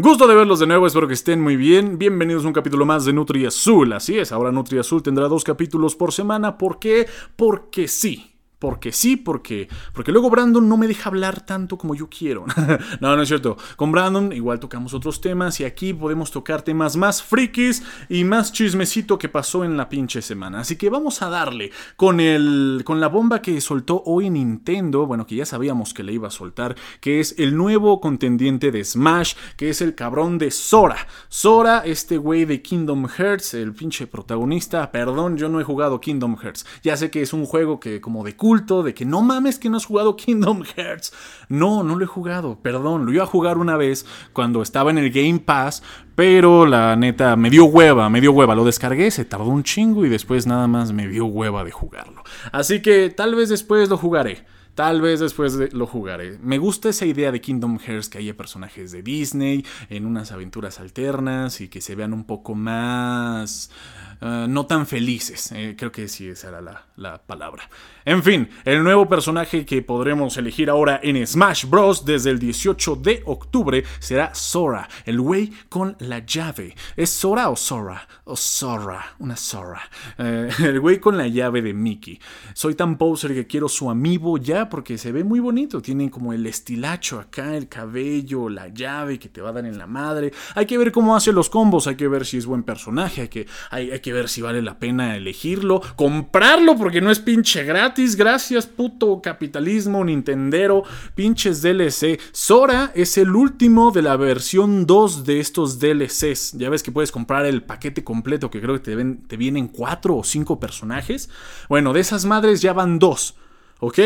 Gusto 0.00 0.28
de 0.28 0.36
verlos 0.36 0.60
de 0.60 0.68
nuevo, 0.68 0.86
espero 0.86 1.08
que 1.08 1.14
estén 1.14 1.40
muy 1.40 1.56
bien. 1.56 1.98
Bienvenidos 1.98 2.44
a 2.44 2.46
un 2.46 2.52
capítulo 2.52 2.86
más 2.86 3.04
de 3.04 3.12
Nutri 3.12 3.44
Azul. 3.46 3.92
Así 3.92 4.16
es, 4.16 4.30
ahora 4.30 4.52
Nutri 4.52 4.78
Azul 4.78 5.02
tendrá 5.02 5.26
dos 5.26 5.42
capítulos 5.42 5.96
por 5.96 6.12
semana. 6.12 6.56
¿Por 6.56 6.78
qué? 6.78 7.08
Porque 7.34 7.88
sí. 7.88 8.37
Porque 8.58 8.90
sí, 8.90 9.16
porque, 9.16 9.68
porque 9.92 10.10
luego 10.10 10.30
Brandon 10.30 10.68
no 10.68 10.76
me 10.76 10.88
deja 10.88 11.08
hablar 11.08 11.46
tanto 11.46 11.78
como 11.78 11.94
yo 11.94 12.08
quiero. 12.08 12.44
no, 13.00 13.14
no 13.14 13.22
es 13.22 13.28
cierto. 13.28 13.56
Con 13.76 13.92
Brandon 13.92 14.32
igual 14.32 14.58
tocamos 14.58 14.94
otros 14.94 15.20
temas 15.20 15.60
y 15.60 15.64
aquí 15.64 15.94
podemos 15.94 16.32
tocar 16.32 16.62
temas 16.62 16.96
más 16.96 17.22
frikis 17.22 17.82
y 18.08 18.24
más 18.24 18.52
chismecito 18.52 19.18
que 19.18 19.28
pasó 19.28 19.64
en 19.64 19.76
la 19.76 19.88
pinche 19.88 20.22
semana. 20.22 20.60
Así 20.60 20.76
que 20.76 20.90
vamos 20.90 21.22
a 21.22 21.28
darle 21.28 21.70
con, 21.96 22.18
el, 22.18 22.82
con 22.84 23.00
la 23.00 23.08
bomba 23.08 23.40
que 23.42 23.60
soltó 23.60 24.02
hoy 24.06 24.28
Nintendo, 24.28 25.06
bueno, 25.06 25.26
que 25.26 25.36
ya 25.36 25.46
sabíamos 25.46 25.94
que 25.94 26.02
le 26.02 26.12
iba 26.12 26.28
a 26.28 26.32
soltar, 26.32 26.74
que 27.00 27.20
es 27.20 27.36
el 27.38 27.56
nuevo 27.56 28.00
contendiente 28.00 28.72
de 28.72 28.84
Smash, 28.84 29.34
que 29.56 29.70
es 29.70 29.80
el 29.80 29.94
cabrón 29.94 30.38
de 30.38 30.50
Sora. 30.50 31.06
Sora, 31.28 31.82
este 31.84 32.18
güey 32.18 32.44
de 32.44 32.60
Kingdom 32.60 33.06
Hearts, 33.06 33.54
el 33.54 33.72
pinche 33.72 34.06
protagonista. 34.06 34.90
Perdón, 34.90 35.36
yo 35.36 35.48
no 35.48 35.60
he 35.60 35.64
jugado 35.64 36.00
Kingdom 36.00 36.36
Hearts. 36.36 36.66
Ya 36.82 36.96
sé 36.96 37.10
que 37.10 37.22
es 37.22 37.32
un 37.32 37.46
juego 37.46 37.78
que 37.78 38.00
como 38.00 38.24
de 38.24 38.36
de 38.56 38.94
que 38.94 39.04
no 39.04 39.20
mames 39.20 39.58
que 39.58 39.68
no 39.68 39.76
has 39.76 39.84
jugado 39.84 40.16
Kingdom 40.16 40.62
Hearts. 40.76 41.12
No, 41.48 41.82
no 41.82 41.96
lo 41.96 42.04
he 42.04 42.08
jugado, 42.08 42.58
perdón, 42.62 43.04
lo 43.04 43.12
iba 43.12 43.24
a 43.24 43.26
jugar 43.26 43.58
una 43.58 43.76
vez 43.76 44.06
cuando 44.32 44.62
estaba 44.62 44.90
en 44.90 44.98
el 44.98 45.10
Game 45.10 45.40
Pass, 45.40 45.82
pero 46.14 46.66
la 46.66 46.96
neta 46.96 47.36
me 47.36 47.50
dio 47.50 47.66
hueva, 47.66 48.08
me 48.08 48.20
dio 48.20 48.32
hueva, 48.32 48.54
lo 48.54 48.64
descargué, 48.64 49.10
se 49.10 49.24
tardó 49.24 49.46
un 49.46 49.64
chingo 49.64 50.06
y 50.06 50.08
después 50.08 50.46
nada 50.46 50.66
más 50.66 50.92
me 50.92 51.06
dio 51.08 51.26
hueva 51.26 51.62
de 51.62 51.70
jugarlo. 51.70 52.22
Así 52.50 52.80
que 52.80 53.10
tal 53.10 53.34
vez 53.34 53.50
después 53.50 53.90
lo 53.90 53.98
jugaré. 53.98 54.46
Tal 54.78 55.00
vez 55.00 55.18
después 55.18 55.58
lo 55.74 55.88
jugaré. 55.88 56.38
Me 56.40 56.56
gusta 56.56 56.90
esa 56.90 57.04
idea 57.04 57.32
de 57.32 57.40
Kingdom 57.40 57.80
Hearts 57.80 58.08
que 58.08 58.18
haya 58.18 58.36
personajes 58.36 58.92
de 58.92 59.02
Disney 59.02 59.66
en 59.90 60.06
unas 60.06 60.30
aventuras 60.30 60.78
alternas 60.78 61.60
y 61.60 61.66
que 61.66 61.80
se 61.80 61.96
vean 61.96 62.12
un 62.12 62.22
poco 62.22 62.54
más 62.54 63.72
eh, 64.20 64.46
no 64.48 64.66
tan 64.66 64.86
felices. 64.86 65.52
Eh, 65.52 65.76
creo 65.78 65.92
que 65.92 66.08
sí, 66.08 66.28
esa 66.28 66.48
era 66.48 66.60
la, 66.60 66.86
la, 66.96 67.18
palabra. 67.18 67.68
En 68.04 68.22
fin, 68.22 68.48
el 68.64 68.82
nuevo 68.82 69.08
personaje 69.08 69.64
que 69.64 69.82
podremos 69.82 70.36
elegir 70.36 70.70
ahora 70.70 70.98
en 71.02 71.24
Smash 71.24 71.66
Bros. 71.66 72.04
desde 72.04 72.30
el 72.30 72.38
18 72.38 72.96
de 72.96 73.22
octubre 73.26 73.84
será 74.00 74.34
Sora, 74.34 74.88
el 75.04 75.20
güey 75.20 75.52
con 75.68 75.96
la 76.00 76.20
llave. 76.20 76.74
¿Es 76.96 77.10
Sora 77.10 77.48
o 77.48 77.56
Sora? 77.56 78.08
O 78.24 78.36
Sora, 78.36 79.14
una 79.20 79.36
Sora. 79.36 79.82
Eh, 80.18 80.48
el 80.64 80.80
güey 80.80 80.98
con 80.98 81.16
la 81.16 81.28
llave 81.28 81.62
de 81.62 81.72
Mickey. 81.72 82.18
Soy 82.54 82.74
tan 82.74 82.98
poser 82.98 83.34
que 83.34 83.46
quiero 83.46 83.68
su 83.68 83.88
amigo 83.88 84.36
ya 84.38 84.67
porque 84.68 84.98
se 84.98 85.12
ve 85.12 85.24
muy 85.24 85.40
bonito. 85.40 85.80
Tiene 85.82 86.10
como 86.10 86.32
el 86.32 86.46
estilacho 86.46 87.20
acá, 87.20 87.56
el 87.56 87.68
cabello, 87.68 88.48
la 88.48 88.68
llave 88.68 89.18
que 89.18 89.28
te 89.28 89.40
va 89.40 89.50
a 89.50 89.52
dar 89.52 89.66
en 89.66 89.78
la 89.78 89.86
madre. 89.86 90.32
Hay 90.54 90.66
que 90.66 90.78
ver 90.78 90.92
cómo 90.92 91.16
hace 91.16 91.32
los 91.32 91.50
combos, 91.50 91.86
hay 91.86 91.96
que 91.96 92.08
ver 92.08 92.26
si 92.26 92.38
es 92.38 92.46
buen 92.46 92.62
personaje, 92.62 93.22
hay 93.22 93.28
que, 93.28 93.46
hay, 93.70 94.00
que 94.00 94.12
ver 94.12 94.28
si 94.28 94.42
vale 94.42 94.62
la 94.62 94.78
pena 94.78 95.16
elegirlo, 95.16 95.80
comprarlo 95.96 96.76
porque 96.76 97.00
no 97.00 97.10
es 97.10 97.18
pinche 97.18 97.64
gratis, 97.64 98.16
gracias 98.16 98.66
puto 98.66 99.20
capitalismo 99.22 100.04
nintendero, 100.04 100.84
pinches 101.14 101.62
DLC. 101.62 102.20
Sora 102.32 102.92
es 102.94 103.18
el 103.18 103.34
último 103.34 103.90
de 103.90 104.02
la 104.02 104.16
versión 104.16 104.86
2 104.86 105.24
de 105.24 105.40
estos 105.40 105.78
DLCs. 105.78 106.52
Ya 106.52 106.70
ves 106.70 106.82
que 106.82 106.92
puedes 106.92 107.12
comprar 107.12 107.46
el 107.46 107.62
paquete 107.62 108.04
completo 108.04 108.50
que 108.50 108.60
creo 108.60 108.74
que 108.74 108.96
te, 108.96 109.04
te 109.26 109.36
vienen 109.36 109.68
4 109.68 110.16
o 110.16 110.24
5 110.24 110.60
personajes. 110.60 111.30
Bueno, 111.68 111.92
de 111.92 112.00
esas 112.00 112.24
madres 112.24 112.60
ya 112.60 112.72
van 112.72 112.98
2, 112.98 113.36
¿ok? 113.80 113.98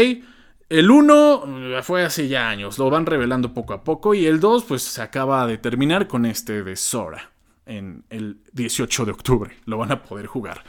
El 0.73 0.91
1 0.91 1.43
eh, 1.77 1.83
fue 1.83 2.03
hace 2.03 2.29
ya 2.29 2.49
años, 2.49 2.79
lo 2.79 2.89
van 2.89 3.05
revelando 3.05 3.53
poco 3.53 3.75
a 3.75 3.85
poco 3.85 4.15
y 4.15 4.25
el 4.25 4.41
2 4.41 4.65
pues 4.65 4.83
se 4.83 5.03
acaba 5.03 5.47
de 5.47 5.59
terminar 5.59 6.09
con 6.09 6.25
este 6.25 6.63
de 6.63 6.77
Sora 6.77 7.31
en 7.67 8.05
el 8.09 8.39
18 8.55 9.05
de 9.05 9.13
octubre. 9.13 9.55
Lo 9.67 9.77
van 9.77 9.93
a 9.93 10.03
poder 10.03 10.25
jugar. 10.25 10.65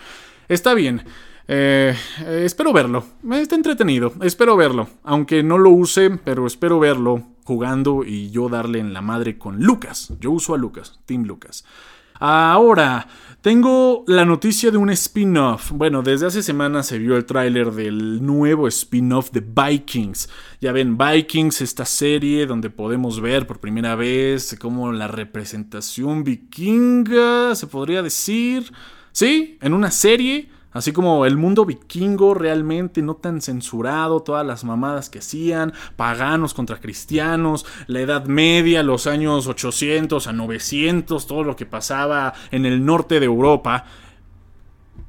Está 0.50 0.74
bien. 0.74 1.06
Eh, 1.48 1.96
espero 2.20 2.74
verlo. 2.74 3.06
Está 3.31 3.56
entretenido. 3.56 4.12
Espero 4.22 4.58
verlo. 4.58 4.90
Aunque 5.03 5.41
no 5.41 5.58
lo 5.58 5.69
use, 5.69 6.09
pero 6.09 6.47
espero 6.47 6.80
verlo 6.80 7.24
jugando 7.46 8.03
y 8.03 8.30
yo 8.30 8.50
darle 8.50 8.80
en 8.80 8.91
la 8.91 9.02
madre 9.02 9.38
con 9.38 9.64
Lucas. 9.64 10.12
Yo 10.20 10.31
uso 10.31 10.53
a 10.53 10.58
Lucas, 10.58 11.00
Team 11.06 11.24
Lucas. 11.24 11.64
Ahora, 12.25 13.06
tengo 13.41 14.06
la 14.07 14.23
noticia 14.23 14.72
de 14.72 14.78
un 14.78 14.89
spin-off. 14.91 15.72
Bueno, 15.72 16.01
desde 16.03 16.28
hace 16.28 16.41
semanas 16.41 16.88
se 16.88 16.97
vio 16.97 17.17
el 17.17 17.25
tráiler 17.25 17.73
del 17.73 18.25
nuevo 18.25 18.66
spin-off 18.69 19.31
de 19.31 19.41
Vikings. 19.41 20.29
Ya 20.61 20.72
ven, 20.72 20.97
Vikings, 20.97 21.59
esta 21.59 21.84
serie 21.84 22.45
donde 22.45 22.69
podemos 22.69 23.19
ver 23.19 23.45
por 23.45 23.59
primera 23.59 23.95
vez 23.95 24.56
como 24.57 24.94
la 24.94 25.09
representación 25.09 26.23
vikinga, 26.23 27.56
se 27.56 27.67
podría 27.67 28.01
decir. 28.01 28.72
Sí, 29.11 29.57
en 29.59 29.73
una 29.73 29.91
serie 29.91 30.47
Así 30.73 30.91
como 30.91 31.25
el 31.25 31.38
mundo 31.38 31.66
vikingo 31.66 32.34
realmente 32.34 33.01
no 33.01 33.16
tan 33.16 33.41
censurado, 33.41 34.22
todas 34.22 34.45
las 34.45 34.63
mamadas 34.63 35.09
que 35.09 35.19
hacían, 35.19 35.73
paganos 35.95 36.53
contra 36.53 36.79
cristianos, 36.79 37.66
la 37.88 38.01
Edad 38.01 38.25
Media, 38.25 38.84
los 38.84 39.07
años 39.07 39.47
800 39.47 40.28
a 40.28 40.34
900, 40.34 41.28
todo 41.28 41.44
lo 41.44 41.56
que 41.56 41.66
pasaba 41.66 42.34
en 42.51 42.66
el 42.66 42.84
norte 42.85 43.19
de 43.19 43.25
Europa. 43.28 43.85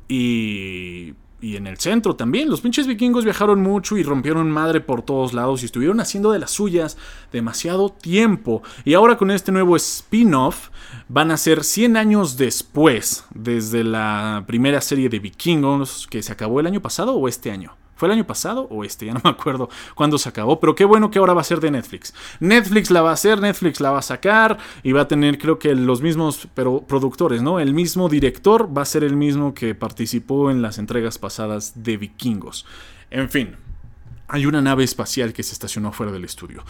Y 0.07 1.15
y 1.45 1.57
en 1.57 1.67
el 1.67 1.77
centro 1.79 2.17
también. 2.17 2.49
Los 2.49 2.63
pinches 2.63 2.87
vikingos 2.87 3.25
viajaron 3.25 3.61
mucho 3.61 3.99
y 3.99 4.03
rompieron 4.03 4.51
madre 4.51 4.81
por 4.81 5.03
todos 5.03 5.35
lados 5.35 5.63
y 5.63 5.67
estuvieron 5.67 6.01
haciendo 6.01 6.33
de 6.33 6.39
las 6.39 6.51
suyas 6.51 6.97
demasiado 7.33 7.91
tiempo. 7.91 8.63
Y 8.85 8.95
ahora 8.95 9.19
con 9.19 9.31
este 9.31 9.53
nuevo 9.53 9.77
spin-off 9.77 10.71
van 11.09 11.31
a 11.31 11.37
ser 11.37 11.63
100 11.63 11.99
años 11.99 12.39
después, 12.39 13.27
desde 13.35 13.85
la 13.85 14.45
primera 14.47 14.81
serie 14.81 15.11
de 15.11 15.19
vikingos 15.19 16.07
que 16.09 16.23
se 16.23 16.33
acabó 16.33 16.61
el 16.61 16.67
año 16.67 16.81
pasado 16.81 17.15
o 17.15 17.29
este 17.29 17.51
año. 17.51 17.77
¿Fue 17.95 18.09
el 18.09 18.13
año 18.13 18.27
pasado 18.27 18.67
o 18.71 18.85
este? 18.85 19.05
Ya 19.07 19.13
no 19.13 19.21
me 19.23 19.31
acuerdo 19.31 19.69
cuándo 19.95 20.17
se 20.17 20.29
acabó, 20.29 20.59
pero 20.61 20.75
qué 20.75 20.85
bueno 20.85 21.11
que 21.11 21.19
ahora 21.19 21.35
va 21.35 21.43
a 21.43 21.45
ser 21.45 21.61
de 21.61 21.71
Netflix. 21.71 22.15
Netflix 22.41 22.91
la 22.91 23.03
va 23.03 23.11
a 23.11 23.13
hacer, 23.13 23.41
Netflix 23.41 23.81
la 23.81 23.91
va 23.91 23.99
a 23.99 24.03
sacar 24.03 24.57
y 24.83 24.93
va 24.93 25.03
a 25.03 25.09
tener 25.09 25.37
creo 25.39 25.59
que 25.59 25.75
los 25.75 26.01
mismos 26.01 26.49
pero 26.55 26.81
productores, 26.81 27.43
¿no? 27.43 27.61
El 27.61 27.75
mismo 27.75 28.09
director 28.09 28.77
va 28.77 28.83
a 28.83 28.87
ser 28.87 29.05
el 29.05 29.17
mismo 29.17 29.53
que 29.53 29.75
participó 29.75 30.51
en 30.51 30.63
las 30.63 30.79
entregas 30.79 31.19
pasadas 31.19 31.83
de 31.83 31.99
Vikingos. 31.99 32.65
En 33.11 33.29
fin, 33.29 33.57
hay 34.29 34.47
una 34.47 34.63
nave 34.63 34.85
espacial 34.85 35.33
que 35.33 35.43
se 35.43 35.53
estacionó 35.53 35.93
fuera 35.93 36.13
del 36.13 36.25
estudio 36.25 36.65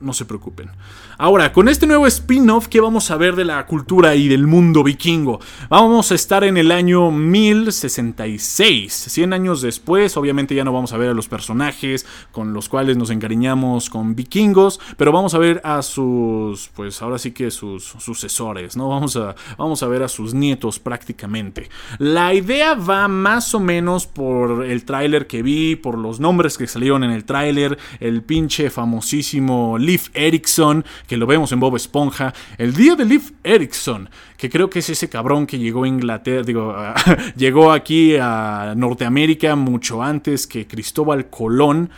no 0.00 0.12
se 0.12 0.24
preocupen. 0.24 0.70
Ahora, 1.16 1.52
con 1.52 1.68
este 1.68 1.86
nuevo 1.86 2.06
spin-off, 2.06 2.66
¿qué 2.68 2.80
vamos 2.80 3.10
a 3.10 3.16
ver 3.16 3.36
de 3.36 3.44
la 3.44 3.64
cultura 3.66 4.14
y 4.16 4.28
del 4.28 4.46
mundo 4.46 4.82
vikingo? 4.82 5.40
Vamos 5.68 6.10
a 6.10 6.14
estar 6.14 6.44
en 6.44 6.56
el 6.56 6.72
año 6.72 7.10
1066, 7.10 8.92
100 8.92 9.32
años 9.32 9.62
después. 9.62 10.16
Obviamente 10.16 10.54
ya 10.54 10.64
no 10.64 10.72
vamos 10.72 10.92
a 10.92 10.96
ver 10.96 11.10
a 11.10 11.14
los 11.14 11.28
personajes 11.28 12.06
con 12.32 12.52
los 12.52 12.68
cuales 12.68 12.96
nos 12.96 13.10
encariñamos 13.10 13.90
con 13.90 14.16
vikingos, 14.16 14.80
pero 14.96 15.12
vamos 15.12 15.34
a 15.34 15.38
ver 15.38 15.60
a 15.64 15.82
sus, 15.82 16.68
pues 16.74 17.00
ahora 17.00 17.18
sí 17.18 17.30
que 17.30 17.50
sus 17.50 17.84
sucesores, 17.84 18.76
¿no? 18.76 18.88
Vamos 18.88 19.16
a, 19.16 19.36
vamos 19.56 19.82
a 19.82 19.88
ver 19.88 20.02
a 20.02 20.08
sus 20.08 20.34
nietos 20.34 20.80
prácticamente. 20.80 21.70
La 21.98 22.34
idea 22.34 22.74
va 22.74 23.06
más 23.08 23.54
o 23.54 23.60
menos 23.60 24.06
por 24.06 24.64
el 24.64 24.84
tráiler 24.84 25.26
que 25.26 25.42
vi, 25.42 25.76
por 25.76 25.96
los 25.96 26.18
nombres 26.18 26.58
que 26.58 26.66
salieron 26.66 27.04
en 27.04 27.12
el 27.12 27.24
tráiler, 27.24 27.78
el 28.00 28.22
pinche 28.22 28.70
famosísimo 28.70 29.78
Leif 29.84 30.08
Erikson, 30.14 30.84
que 31.06 31.16
lo 31.16 31.26
vemos 31.26 31.52
en 31.52 31.60
Bob 31.60 31.76
Esponja, 31.76 32.32
el 32.58 32.74
día 32.74 32.96
de 32.96 33.04
Leif 33.04 33.32
Erikson, 33.42 34.08
que 34.36 34.50
creo 34.50 34.70
que 34.70 34.80
es 34.80 34.90
ese 34.90 35.08
cabrón 35.08 35.46
que 35.46 35.58
llegó 35.58 35.84
a 35.84 35.88
Inglaterra, 35.88 36.42
digo, 36.42 36.74
llegó 37.36 37.72
aquí 37.72 38.16
a 38.16 38.74
Norteamérica 38.76 39.56
mucho 39.56 40.02
antes 40.02 40.46
que 40.46 40.66
Cristóbal 40.66 41.30
Colón. 41.30 41.90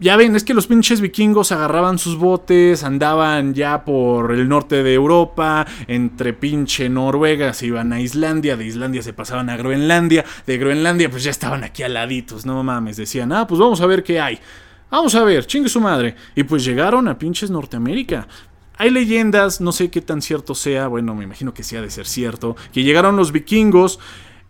Ya 0.00 0.16
ven, 0.16 0.34
es 0.34 0.42
que 0.42 0.54
los 0.54 0.66
pinches 0.66 1.00
vikingos 1.00 1.52
agarraban 1.52 1.98
sus 1.98 2.18
botes, 2.18 2.82
andaban 2.82 3.54
ya 3.54 3.84
por 3.84 4.32
el 4.32 4.48
norte 4.48 4.82
de 4.82 4.92
Europa, 4.92 5.66
entre 5.86 6.32
pinche 6.32 6.88
Noruega 6.88 7.54
se 7.54 7.66
iban 7.66 7.92
a 7.92 8.00
Islandia, 8.00 8.56
de 8.56 8.66
Islandia 8.66 9.02
se 9.02 9.12
pasaban 9.12 9.48
a 9.50 9.56
Groenlandia, 9.56 10.24
de 10.46 10.58
Groenlandia 10.58 11.08
pues 11.10 11.22
ya 11.22 11.30
estaban 11.30 11.62
aquí 11.62 11.84
al 11.84 11.94
laditos, 11.94 12.44
no 12.44 12.62
mames, 12.64 12.96
decían, 12.96 13.32
ah, 13.32 13.46
pues 13.46 13.60
vamos 13.60 13.80
a 13.80 13.86
ver 13.86 14.02
qué 14.02 14.20
hay. 14.20 14.40
Vamos 14.94 15.16
a 15.16 15.24
ver, 15.24 15.44
chingue 15.44 15.68
su 15.68 15.80
madre. 15.80 16.14
Y 16.36 16.44
pues 16.44 16.64
llegaron 16.64 17.08
a 17.08 17.18
pinches 17.18 17.50
Norteamérica. 17.50 18.28
Hay 18.78 18.90
leyendas, 18.90 19.60
no 19.60 19.72
sé 19.72 19.90
qué 19.90 20.00
tan 20.00 20.22
cierto 20.22 20.54
sea, 20.54 20.86
bueno, 20.86 21.16
me 21.16 21.24
imagino 21.24 21.52
que 21.52 21.64
sea 21.64 21.82
de 21.82 21.90
ser 21.90 22.06
cierto, 22.06 22.54
que 22.72 22.84
llegaron 22.84 23.16
los 23.16 23.32
vikingos 23.32 23.98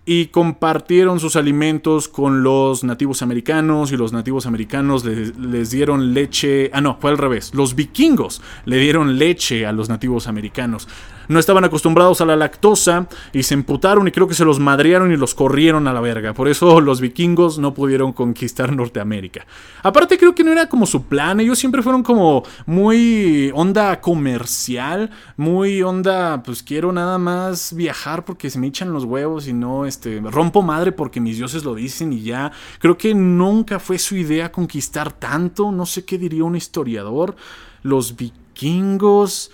y 0.04 0.26
compartieron 0.26 1.18
sus 1.18 1.36
alimentos 1.36 2.08
con 2.08 2.42
los 2.42 2.84
nativos 2.84 3.22
americanos 3.22 3.90
y 3.90 3.96
los 3.96 4.12
nativos 4.12 4.44
americanos 4.44 5.02
les, 5.06 5.70
dieron 5.70 6.12
leche, 6.12 6.70
ah 6.74 6.82
no, 6.82 6.98
fue 7.00 7.10
al 7.10 7.16
revés, 7.16 7.54
los 7.54 7.74
vikingos 7.74 8.42
le 8.66 8.76
dieron 8.76 9.18
leche 9.18 9.64
a 9.64 9.72
los 9.72 9.88
nativos 9.88 10.26
americanos. 10.26 10.88
No 11.28 11.38
estaban 11.38 11.64
acostumbrados 11.64 12.20
a 12.20 12.26
la 12.26 12.36
lactosa 12.36 13.08
y 13.32 13.42
se 13.42 13.54
emputaron 13.54 14.06
y 14.08 14.12
creo 14.12 14.28
que 14.28 14.34
se 14.34 14.44
los 14.44 14.60
madrearon 14.60 15.12
y 15.12 15.16
los 15.16 15.34
corrieron 15.34 15.88
a 15.88 15.92
la 15.92 16.00
verga. 16.00 16.34
Por 16.34 16.48
eso 16.48 16.80
los 16.80 17.00
vikingos 17.00 17.58
no 17.58 17.74
pudieron 17.74 18.12
conquistar 18.12 18.74
Norteamérica. 18.74 19.46
Aparte 19.82 20.18
creo 20.18 20.34
que 20.34 20.44
no 20.44 20.52
era 20.52 20.68
como 20.68 20.86
su 20.86 21.04
plan, 21.04 21.40
ellos 21.40 21.58
siempre 21.58 21.82
fueron 21.82 22.02
como 22.02 22.44
muy 22.66 23.50
onda 23.54 24.00
comercial, 24.00 25.10
muy 25.36 25.82
onda, 25.82 26.42
pues 26.42 26.62
quiero 26.62 26.92
nada 26.92 27.18
más 27.18 27.74
viajar 27.74 28.24
porque 28.24 28.50
se 28.50 28.58
me 28.58 28.66
echan 28.66 28.92
los 28.92 29.04
huevos 29.04 29.48
y 29.48 29.52
no 29.52 29.86
este, 29.86 30.20
rompo 30.20 30.62
madre 30.62 30.92
porque 30.92 31.20
mis 31.20 31.36
dioses 31.36 31.64
lo 31.64 31.74
dicen 31.74 32.12
y 32.12 32.22
ya. 32.22 32.52
Creo 32.78 32.96
que 32.96 33.14
nunca 33.14 33.78
fue 33.78 33.98
su 33.98 34.16
idea 34.16 34.52
conquistar 34.52 35.12
tanto, 35.12 35.72
no 35.72 35.86
sé 35.86 36.04
qué 36.04 36.18
diría 36.18 36.44
un 36.44 36.56
historiador. 36.56 37.36
Los 37.82 38.16
vikingos... 38.16 39.50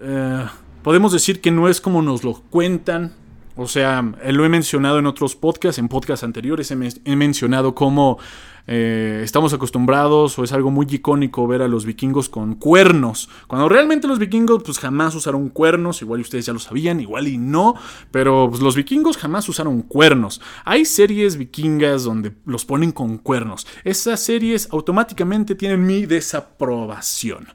Eh, 0.00 0.46
podemos 0.82 1.12
decir 1.12 1.40
que 1.40 1.50
no 1.50 1.68
es 1.68 1.80
como 1.80 2.02
nos 2.02 2.24
lo 2.24 2.34
cuentan. 2.50 3.12
O 3.56 3.68
sea, 3.68 4.02
lo 4.02 4.44
he 4.44 4.48
mencionado 4.48 4.98
en 4.98 5.06
otros 5.06 5.36
podcasts, 5.36 5.78
en 5.78 5.88
podcasts 5.88 6.24
anteriores 6.24 6.70
he, 6.70 7.16
mencionado 7.16 7.74
cómo 7.74 8.18
eh, 8.66 9.20
estamos 9.22 9.52
acostumbrados 9.52 10.38
o 10.38 10.44
es 10.44 10.52
algo 10.52 10.70
muy 10.70 10.86
icónico 10.88 11.46
ver 11.46 11.60
a 11.60 11.68
los 11.68 11.84
vikingos 11.84 12.30
con 12.30 12.54
cuernos. 12.54 13.28
Cuando 13.48 13.68
realmente 13.68 14.08
los 14.08 14.18
vikingos 14.18 14.62
pues 14.62 14.78
jamás 14.78 15.14
usaron 15.14 15.50
cuernos, 15.50 16.00
igual 16.00 16.22
ustedes 16.22 16.46
ya 16.46 16.54
lo 16.54 16.60
sabían, 16.60 17.00
igual 17.00 17.28
y 17.28 17.36
no, 17.36 17.74
pero 18.10 18.46
pues, 18.48 18.62
los 18.62 18.74
vikingos 18.74 19.18
jamás 19.18 19.46
usaron 19.50 19.82
cuernos. 19.82 20.40
Hay 20.64 20.86
series 20.86 21.36
vikingas 21.36 22.04
donde 22.04 22.32
los 22.46 22.64
ponen 22.64 22.90
con 22.90 23.18
cuernos. 23.18 23.66
Esas 23.84 24.20
series 24.20 24.66
automáticamente 24.70 25.54
tienen 25.54 25.84
mi 25.84 26.06
desaprobación. 26.06 27.48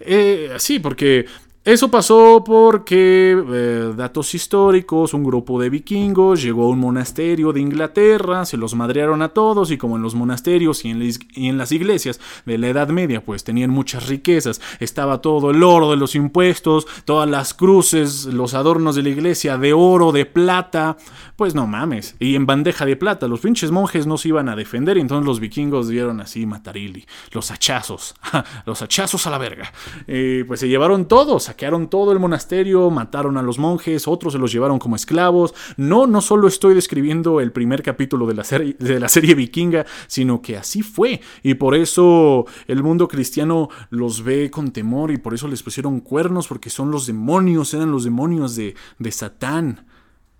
Eh, 0.00 0.54
sí, 0.58 0.78
porque 0.78 1.26
eso 1.68 1.90
pasó 1.90 2.42
porque, 2.46 3.32
eh, 3.46 3.92
datos 3.94 4.34
históricos, 4.34 5.12
un 5.12 5.22
grupo 5.22 5.60
de 5.60 5.68
vikingos 5.68 6.40
llegó 6.40 6.64
a 6.64 6.68
un 6.68 6.78
monasterio 6.78 7.52
de 7.52 7.60
Inglaterra, 7.60 8.46
se 8.46 8.56
los 8.56 8.74
madrearon 8.74 9.20
a 9.20 9.28
todos 9.28 9.70
y 9.70 9.76
como 9.76 9.96
en 9.96 10.02
los 10.02 10.14
monasterios 10.14 10.86
y 10.86 10.88
en, 10.88 11.58
las 11.58 11.70
iglesias 11.70 12.20
de 12.46 12.56
la 12.56 12.68
Edad 12.68 12.88
Media 12.88 13.22
pues 13.22 13.44
tenían 13.44 13.68
muchas 13.68 14.06
riquezas, 14.06 14.62
estaba 14.80 15.20
todo 15.20 15.50
el 15.50 15.62
oro 15.62 15.90
de 15.90 15.98
los 15.98 16.14
impuestos, 16.14 16.86
todas 17.04 17.28
las 17.28 17.52
cruces, 17.52 18.24
los 18.24 18.54
adornos 18.54 18.96
de 18.96 19.02
la 19.02 19.10
iglesia 19.10 19.58
de 19.58 19.74
oro, 19.74 20.10
de 20.10 20.24
plata, 20.24 20.96
pues 21.36 21.54
no 21.54 21.66
mames, 21.66 22.16
y 22.18 22.34
en 22.34 22.46
bandeja 22.46 22.86
de 22.86 22.96
plata, 22.96 23.28
los 23.28 23.40
pinches 23.40 23.72
monjes 23.72 24.06
no 24.06 24.16
se 24.16 24.28
iban 24.28 24.48
a 24.48 24.56
defender 24.56 24.96
y 24.96 25.02
entonces 25.02 25.26
los 25.26 25.38
vikingos 25.38 25.88
dieron 25.88 26.22
así 26.22 26.46
matarilli, 26.46 27.04
los 27.32 27.50
hachazos, 27.50 28.14
los 28.64 28.80
hachazos 28.80 29.26
a 29.26 29.30
la 29.30 29.36
verga, 29.36 29.70
pues 30.06 30.60
se 30.60 30.68
llevaron 30.68 31.06
todos, 31.06 31.50
saquearon 31.58 31.88
todo 31.88 32.12
el 32.12 32.20
monasterio, 32.20 32.88
mataron 32.88 33.36
a 33.36 33.42
los 33.42 33.58
monjes, 33.58 34.06
otros 34.06 34.34
se 34.34 34.38
los 34.38 34.52
llevaron 34.52 34.78
como 34.78 34.94
esclavos. 34.94 35.54
No, 35.76 36.06
no 36.06 36.20
solo 36.20 36.46
estoy 36.46 36.72
describiendo 36.74 37.40
el 37.40 37.50
primer 37.50 37.82
capítulo 37.82 38.28
de 38.28 38.34
la 38.34 38.44
serie, 38.44 38.76
de 38.78 39.00
la 39.00 39.08
serie 39.08 39.34
vikinga, 39.34 39.84
sino 40.06 40.40
que 40.40 40.56
así 40.56 40.82
fue. 40.82 41.20
Y 41.42 41.54
por 41.54 41.74
eso 41.74 42.46
el 42.68 42.84
mundo 42.84 43.08
cristiano 43.08 43.70
los 43.90 44.22
ve 44.22 44.52
con 44.52 44.70
temor 44.70 45.10
y 45.10 45.16
por 45.16 45.34
eso 45.34 45.48
les 45.48 45.64
pusieron 45.64 45.98
cuernos, 45.98 46.46
porque 46.46 46.70
son 46.70 46.92
los 46.92 47.06
demonios, 47.06 47.74
eran 47.74 47.90
los 47.90 48.04
demonios 48.04 48.54
de, 48.54 48.76
de 49.00 49.10
Satán. 49.10 49.84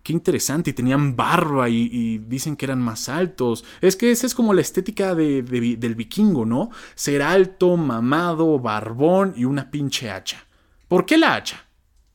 Qué 0.05 0.13
interesante, 0.13 0.71
y 0.71 0.73
tenían 0.73 1.17
barba 1.17 1.69
y, 1.69 2.19
dicen 2.19 2.57
que 2.57 2.67
eran 2.67 2.81
más 2.81 3.09
altos. 3.09 3.65
Es 3.81 3.97
que 3.97 4.13
esa 4.13 4.25
es 4.25 4.37
como 4.37 4.55
la 4.55 4.61
estética 4.61 5.17
de, 5.17 5.43
del 5.43 5.95
vikingo, 5.97 6.47
¿no? 6.47 6.71
Ser 6.95 7.23
alto, 7.23 7.77
mamado, 7.77 8.61
barbón 8.61 9.35
y 9.37 9.45
una 9.45 9.73
pinche 9.73 10.11
hacha. 10.13 10.48
¿Por 10.89 11.07
qué 11.07 11.17
la 11.17 11.35
hacha? 11.35 11.65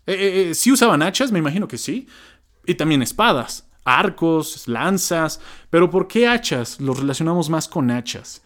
Eh, 0.05 0.13
eh, 0.13 0.49
eh, 0.49 0.55
¿Sí 0.55 0.71
usaban 0.71 1.01
hachas? 1.01 1.31
Me 1.31 1.39
imagino 1.39 1.67
que 1.67 1.77
sí. 1.77 2.07
Y 2.65 2.75
también 2.75 3.01
espadas, 3.01 3.69
arcos, 3.85 4.67
lanzas. 4.67 5.39
Pero 5.69 5.89
¿por 5.89 6.07
qué 6.07 6.27
hachas? 6.27 6.79
Los 6.81 6.99
relacionamos 6.99 7.49
más 7.49 7.67
con 7.67 7.89
hachas. 7.91 8.42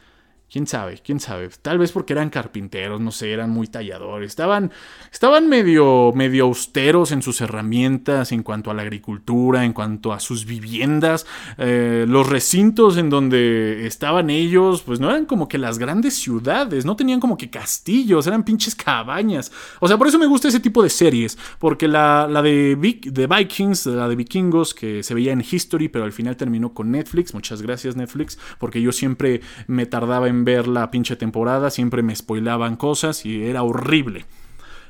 ¿Quién 0.50 0.66
sabe? 0.66 1.02
¿Quién 1.04 1.20
sabe? 1.20 1.50
Tal 1.62 1.78
vez 1.78 1.92
porque 1.92 2.14
eran 2.14 2.30
carpinteros, 2.30 3.02
no 3.02 3.12
sé, 3.12 3.34
eran 3.34 3.50
muy 3.50 3.68
talladores. 3.68 4.30
Estaban, 4.30 4.72
estaban 5.12 5.50
medio, 5.50 6.14
medio 6.16 6.46
austeros 6.46 7.12
en 7.12 7.22
sus 7.22 7.42
herramientas 7.42 8.32
en 8.32 8.44
cuanto 8.44 8.72
a 8.72 8.74
la 8.74 8.84
agricultura, 8.84 9.66
en 9.66 9.74
cuanto 9.74 10.14
a 10.14 10.22
sus 10.22 10.46
viviendas. 10.46 11.26
Eh, 11.58 12.06
los 12.08 12.30
recintos 12.30 12.96
en 12.96 13.10
donde 13.10 13.86
estaban 13.88 14.30
ellos, 14.30 14.84
pues 14.84 15.02
no 15.02 15.10
eran 15.10 15.26
como 15.26 15.50
que 15.50 15.58
las 15.58 15.80
grandes 15.80 16.16
ciudades, 16.16 16.86
no 16.86 16.96
tenían 16.96 17.20
como 17.20 17.38
que 17.38 17.50
castillos, 17.50 18.26
eran 18.26 18.46
pinches 18.46 18.74
cabañas. 18.74 19.52
O 19.82 19.88
sea, 19.90 19.98
por 19.98 20.08
eso 20.08 20.18
me 20.18 20.28
gusta 20.28 20.48
ese 20.48 20.62
tipo 20.62 20.82
de 20.82 20.90
series, 20.90 21.38
porque 21.60 21.90
la, 21.90 22.26
la 22.30 22.42
de, 22.42 22.78
de 22.78 23.28
Vikings, 23.28 23.88
la 23.88 24.08
de 24.08 24.16
vikingos, 24.16 24.74
que 24.74 25.04
se 25.04 25.14
veía 25.14 25.34
en 25.34 25.42
History, 25.42 25.90
pero 25.90 26.06
al 26.06 26.14
final 26.14 26.38
terminó 26.38 26.74
con 26.74 26.90
Netflix. 26.90 27.34
Muchas 27.34 27.62
gracias 27.62 27.98
Netflix, 27.98 28.40
porque 28.60 28.82
yo 28.82 28.94
siempre 28.94 29.42
me 29.68 29.86
tardaba 29.86 30.30
en 30.30 30.37
ver 30.46 30.68
la 30.68 30.92
pinche 30.92 31.16
temporada, 31.16 31.70
siempre 31.70 32.02
me 32.04 32.16
spoilaban 32.16 32.76
cosas 32.76 33.26
y 33.26 33.44
era 33.44 33.64
horrible. 33.64 34.26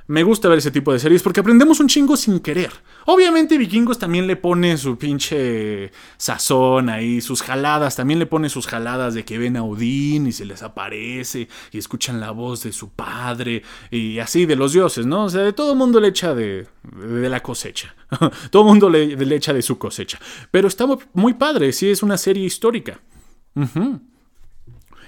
Me 0.10 0.24
gusta 0.24 0.48
ver 0.48 0.60
ese 0.60 0.72
tipo 0.72 0.94
de 0.94 1.00
series 1.00 1.22
porque 1.22 1.42
aprendemos 1.42 1.82
un 1.82 1.90
chingo 1.90 2.16
sin 2.16 2.40
querer. 2.40 2.72
Obviamente 3.08 3.58
Vikingos 3.58 4.00
también 4.00 4.26
le 4.26 4.38
pone 4.38 4.78
su 4.78 4.98
pinche 4.98 5.92
sazón 6.16 6.88
ahí, 6.88 7.20
sus 7.20 7.42
jaladas, 7.42 7.98
también 7.98 8.18
le 8.18 8.26
pone 8.26 8.48
sus 8.48 8.68
jaladas 8.68 9.16
de 9.16 9.26
que 9.26 9.38
ven 9.38 9.58
a 9.58 9.64
Odín 9.64 10.28
y 10.28 10.32
se 10.32 10.46
les 10.46 10.64
aparece 10.64 11.50
y 11.74 11.78
escuchan 11.78 12.22
la 12.22 12.32
voz 12.32 12.64
de 12.64 12.72
su 12.72 12.90
padre 12.92 13.64
y 13.92 14.20
así 14.20 14.46
de 14.46 14.56
los 14.56 14.72
dioses, 14.72 15.06
¿no? 15.06 15.26
O 15.26 15.30
sea, 15.30 15.42
de 15.42 15.52
todo 15.52 15.76
mundo 15.76 16.00
le 16.00 16.08
echa 16.08 16.34
de, 16.34 16.68
de 16.84 17.30
la 17.30 17.44
cosecha. 17.44 17.94
todo 18.50 18.64
mundo 18.64 18.90
le, 18.90 19.08
le, 19.08 19.36
echa 19.36 19.52
de 19.52 19.62
su 19.62 19.78
cosecha. 19.78 20.20
Pero 20.52 20.70
está 20.70 20.86
muy 21.12 21.34
padre, 21.34 21.74
sí 21.74 21.90
es 21.90 22.02
una 22.02 22.18
serie 22.18 22.46
histórica. 22.46 23.02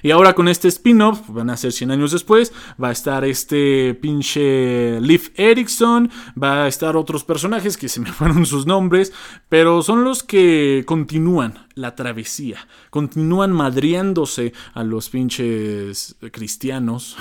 Y 0.02 0.12
ahora 0.12 0.34
con 0.34 0.48
este 0.48 0.68
spin-off, 0.68 1.22
van 1.30 1.50
a 1.50 1.58
ser 1.58 1.72
100 1.72 1.92
años 1.92 2.12
después, 2.12 2.54
va 2.82 2.90
a 2.90 2.92
estar 2.92 3.26
este 3.26 3.94
pinche 3.96 5.00
Leif 5.02 5.32
Erikson, 5.36 6.10
va 6.42 6.64
a 6.64 6.68
estar 6.68 6.96
otros 6.96 7.24
personajes 7.24 7.78
que 7.78 7.90
se 7.90 8.00
me 8.00 8.12
fueron 8.12 8.46
sus 8.46 8.66
nombres, 8.66 9.14
pero 9.50 9.82
son 9.82 10.04
los 10.04 10.24
que 10.24 10.84
continúan 10.86 11.68
la 11.76 11.96
travesía, 11.96 12.68
continúan 12.90 13.52
madriándose 13.52 14.54
a 14.74 14.84
los 14.84 15.10
pinches 15.10 16.16
cristianos, 16.32 17.18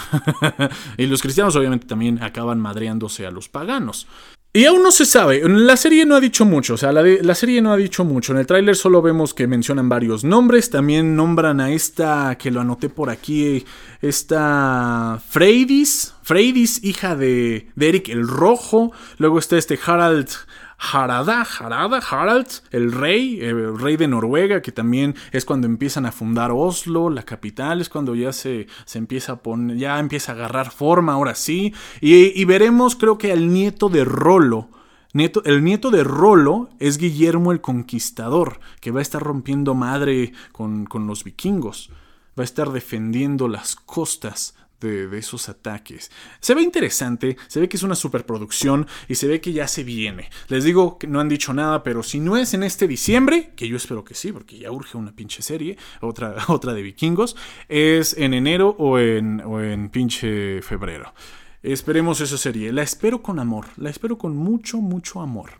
y 0.96 1.06
los 1.06 1.22
cristianos 1.22 1.56
obviamente 1.56 1.86
también 1.86 2.22
acaban 2.22 2.60
madreándose 2.60 3.26
a 3.26 3.30
los 3.30 3.48
paganos. 3.48 4.06
Y 4.50 4.64
aún 4.64 4.82
no 4.82 4.90
se 4.90 5.04
sabe, 5.04 5.42
la 5.46 5.76
serie 5.76 6.06
no 6.06 6.16
ha 6.16 6.20
dicho 6.20 6.46
mucho, 6.46 6.74
o 6.74 6.76
sea, 6.78 6.90
la, 6.90 7.34
serie 7.34 7.60
no 7.60 7.70
ha 7.70 7.76
dicho 7.76 8.02
mucho. 8.02 8.32
En 8.32 8.38
el 8.38 8.46
tráiler 8.46 8.76
solo 8.76 9.02
vemos 9.02 9.34
que 9.34 9.46
mencionan 9.46 9.90
varios 9.90 10.24
nombres, 10.24 10.70
también 10.70 11.14
nombran 11.14 11.60
a 11.60 11.70
esta, 11.70 12.36
que 12.38 12.50
lo 12.50 12.62
anoté 12.62 12.88
por 12.88 13.10
aquí, 13.10 13.66
esta 14.00 15.20
Freydis, 15.28 16.14
Freydis, 16.22 16.82
hija 16.82 17.14
de, 17.14 17.68
de 17.76 17.88
Eric 17.88 18.08
el 18.08 18.26
Rojo. 18.26 18.90
Luego 19.18 19.38
está 19.38 19.58
este 19.58 19.78
Harald 19.84 20.30
Harada, 20.78 21.42
Harada, 21.42 21.99
Harald, 21.99 22.47
el 22.70 22.92
rey, 22.92 23.40
el 23.40 23.78
rey 23.78 23.97
de 23.97 24.06
Noruega, 24.06 24.62
que 24.62 24.70
también 24.70 25.16
es 25.32 25.44
cuando 25.44 25.66
empiezan 25.66 26.06
a 26.06 26.12
fundar 26.12 26.52
Oslo, 26.52 27.11
la 27.11 27.25
capital, 27.25 27.80
es 27.80 27.88
cuando 27.88 28.14
ya 28.14 28.32
se, 28.32 28.68
se 28.85 28.99
empieza 28.99 29.32
a 29.32 29.37
poner, 29.42 29.76
ya 29.76 29.99
empieza 29.99 30.32
a 30.32 30.35
agarrar 30.37 30.70
forma, 30.70 31.14
ahora 31.14 31.35
sí. 31.35 31.75
Y, 32.00 32.44
veremos, 32.44 32.94
creo 32.94 33.18
que 33.18 33.32
al 33.32 33.52
nieto 33.52 33.88
de 33.88 34.04
Rolo. 34.04 34.68
Nieto, 35.12 35.42
el 35.44 35.64
nieto 35.64 35.90
de 35.90 36.04
Rolo 36.04 36.70
es 36.78 36.99
Guillermo 36.99 37.50
el 37.50 37.61
Conquistador, 37.61 38.61
que 38.80 38.92
va 38.92 39.00
a 39.00 39.02
estar 39.02 39.23
rompiendo 39.23 39.75
madre 39.75 40.32
con, 40.52 40.85
con 40.85 41.08
los 41.08 41.25
vikingos. 41.25 41.90
Va 42.38 42.42
a 42.42 42.44
estar 42.44 42.70
defendiendo 42.70 43.49
las 43.49 43.75
costas 43.75 44.54
de, 44.80 45.18
esos 45.18 45.49
ataques. 45.49 46.11
Se 46.40 46.54
ve 46.54 46.62
interesante, 46.62 47.37
se 47.49 47.61
ve 47.61 47.68
que 47.68 47.76
es 47.76 47.82
una 47.82 47.94
superproducción 47.94 48.87
y 49.08 49.14
se 49.14 49.26
ve 49.26 49.40
que 49.40 49.52
ya 49.52 49.68
se 49.68 49.85
viene. 49.85 50.30
Les 50.49 50.64
digo 50.64 50.99
que 50.99 51.06
no 51.06 51.20
han 51.20 51.28
dicho 51.28 51.52
nada, 51.52 51.82
pero 51.82 52.02
si 52.02 52.20
no 52.20 52.37
es 52.37 52.54
en 52.54 52.62
este 52.62 52.87
diciembre, 52.87 53.52
que 53.56 53.68
yo 53.68 53.76
espero 53.76 54.04
que 54.04 54.14
sí, 54.14 54.32
porque 54.32 54.58
ya 54.58 54.70
urge 54.70 54.97
una 54.97 55.12
pinche 55.12 55.42
serie, 55.42 55.76
otra, 56.00 56.37
otra 56.49 56.73
de 56.73 56.82
vikingos, 56.82 57.37
es 57.68 58.16
en 58.16 58.35
enero 58.35 58.76
o 58.78 58.99
en, 58.99 59.40
o 59.40 59.61
en 59.61 59.88
pinche 59.90 60.62
febrero. 60.62 61.14
Esperemos 61.62 62.20
esa 62.20 62.38
serie. 62.38 62.73
La 62.73 62.82
espero 62.82 63.20
con 63.20 63.38
amor, 63.40 63.66
la 63.76 63.90
espero 63.90 64.16
con 64.16 64.37
mucho, 64.37 64.78
mucho 64.78 65.20
amor. 65.20 65.50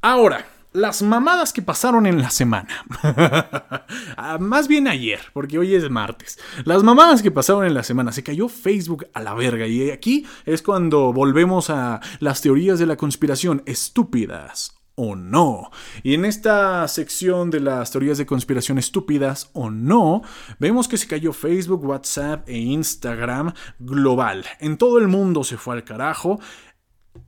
Ahora, 0.00 0.46
las 0.72 1.02
mamadas 1.02 1.52
que 1.52 1.62
pasaron 1.62 2.06
en 2.06 2.20
la 2.20 2.30
semana. 2.30 2.68
Ah, 4.16 4.38
más 4.38 4.68
bien 4.68 4.88
ayer, 4.88 5.20
porque 5.34 5.58
hoy 5.58 5.74
es 5.74 5.90
martes. 5.90 6.38
Las 6.64 6.82
mamadas 6.82 7.22
que 7.22 7.30
pasaron 7.30 7.66
en 7.66 7.74
la 7.74 7.82
semana. 7.82 8.12
Se 8.12 8.22
cayó 8.22 8.48
Facebook 8.48 9.06
a 9.12 9.20
la 9.20 9.34
verga. 9.34 9.66
Y 9.66 9.90
aquí 9.90 10.26
es 10.46 10.62
cuando 10.62 11.12
volvemos 11.12 11.68
a 11.68 12.00
las 12.20 12.40
teorías 12.40 12.78
de 12.78 12.86
la 12.86 12.96
conspiración 12.96 13.62
estúpidas 13.66 14.82
o 14.94 15.16
no. 15.16 15.70
Y 16.02 16.14
en 16.14 16.24
esta 16.24 16.86
sección 16.88 17.50
de 17.50 17.60
las 17.60 17.90
teorías 17.90 18.18
de 18.18 18.26
conspiración 18.26 18.78
estúpidas 18.78 19.50
o 19.52 19.70
no, 19.70 20.22
vemos 20.58 20.88
que 20.88 20.98
se 20.98 21.06
cayó 21.06 21.32
Facebook, 21.32 21.84
WhatsApp 21.84 22.48
e 22.48 22.58
Instagram 22.58 23.52
global. 23.78 24.44
En 24.60 24.76
todo 24.76 24.98
el 24.98 25.08
mundo 25.08 25.44
se 25.44 25.56
fue 25.56 25.74
al 25.74 25.84
carajo. 25.84 26.40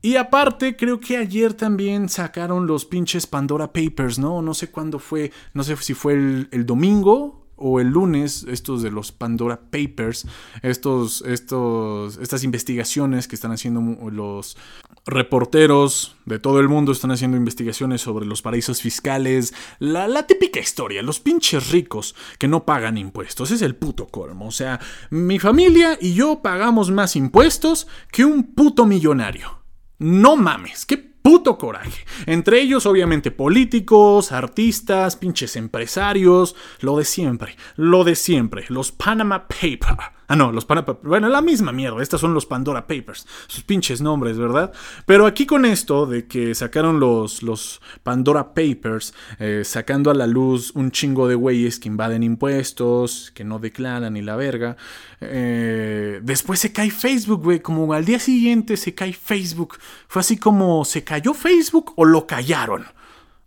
Y 0.04 0.16
aparte, 0.16 0.76
creo 0.76 1.00
que 1.00 1.16
ayer 1.16 1.54
también 1.54 2.10
sacaron 2.10 2.66
los 2.66 2.84
pinches 2.84 3.26
Pandora 3.26 3.72
Papers, 3.72 4.18
¿no? 4.18 4.42
No 4.42 4.52
sé 4.52 4.70
cuándo 4.70 4.98
fue, 4.98 5.32
no 5.54 5.64
sé 5.64 5.76
si 5.76 5.94
fue 5.94 6.12
el, 6.12 6.66
domingo 6.66 7.46
o 7.56 7.80
el 7.80 7.88
lunes, 7.88 8.44
estos 8.46 8.82
de 8.82 8.90
los 8.90 9.12
Pandora 9.12 9.70
Papers, 9.70 10.26
estos, 10.60 11.22
estos, 11.22 12.18
estas 12.18 12.44
investigaciones 12.44 13.28
que 13.28 13.34
están 13.34 13.52
haciendo 13.52 13.80
los 14.10 14.58
reporteros 15.06 16.16
de 16.26 16.38
todo 16.38 16.60
el 16.60 16.68
mundo, 16.68 16.92
están 16.92 17.10
haciendo 17.10 17.38
investigaciones 17.38 18.02
sobre 18.02 18.26
los 18.26 18.42
paraísos 18.42 18.82
fiscales, 18.82 19.54
la, 19.78 20.06
la 20.06 20.26
típica 20.26 20.60
historia, 20.60 21.00
los 21.00 21.20
pinches 21.20 21.70
ricos 21.70 22.14
que 22.38 22.48
no 22.48 22.66
pagan 22.66 22.98
impuestos, 22.98 23.50
es 23.50 23.62
el 23.62 23.74
puto 23.74 24.08
colmo, 24.08 24.48
o 24.48 24.52
sea, 24.52 24.80
mi 25.08 25.38
familia 25.38 25.96
y 25.98 26.12
yo 26.12 26.42
pagamos 26.42 26.90
más 26.90 27.16
impuestos 27.16 27.86
que 28.12 28.26
un 28.26 28.54
puto 28.54 28.84
millonario. 28.84 29.63
No 29.98 30.36
mames, 30.36 30.86
qué 30.86 30.98
puto 30.98 31.56
coraje. 31.56 32.04
Entre 32.26 32.60
ellos, 32.60 32.84
obviamente, 32.84 33.30
políticos, 33.30 34.32
artistas, 34.32 35.16
pinches 35.16 35.56
empresarios, 35.56 36.54
lo 36.80 36.98
de 36.98 37.04
siempre, 37.04 37.56
lo 37.76 38.04
de 38.04 38.14
siempre, 38.14 38.66
los 38.68 38.92
Panama 38.92 39.48
Papers. 39.48 40.10
Ah, 40.26 40.36
no, 40.36 40.52
los 40.52 40.64
Panama 40.64 40.98
Bueno, 41.02 41.28
la 41.28 41.42
misma 41.42 41.72
mierda. 41.72 42.02
Estos 42.02 42.20
son 42.20 42.32
los 42.32 42.46
Pandora 42.46 42.86
Papers. 42.86 43.26
Sus 43.46 43.62
pinches 43.62 44.00
nombres, 44.00 44.38
¿verdad? 44.38 44.72
Pero 45.06 45.26
aquí 45.26 45.46
con 45.46 45.64
esto 45.64 46.06
de 46.06 46.26
que 46.26 46.54
sacaron 46.54 46.98
los, 46.98 47.42
los 47.42 47.82
Pandora 48.02 48.54
Papers, 48.54 49.14
eh, 49.38 49.62
sacando 49.64 50.10
a 50.10 50.14
la 50.14 50.26
luz 50.26 50.72
un 50.74 50.90
chingo 50.90 51.28
de 51.28 51.34
güeyes 51.34 51.78
que 51.78 51.88
invaden 51.88 52.22
impuestos, 52.22 53.32
que 53.34 53.44
no 53.44 53.58
declaran 53.58 54.14
ni 54.14 54.22
la 54.22 54.36
verga. 54.36 54.76
Eh, 55.20 56.20
después 56.22 56.60
se 56.60 56.72
cae 56.72 56.90
Facebook, 56.90 57.42
güey. 57.42 57.60
Como 57.60 57.92
al 57.92 58.04
día 58.04 58.18
siguiente 58.18 58.76
se 58.76 58.94
cae 58.94 59.12
Facebook. 59.12 59.78
Fue 60.08 60.20
así 60.20 60.38
como 60.38 60.84
se 60.84 61.04
cayó 61.04 61.34
Facebook 61.34 61.92
o 61.96 62.04
lo 62.04 62.26
callaron. 62.26 62.86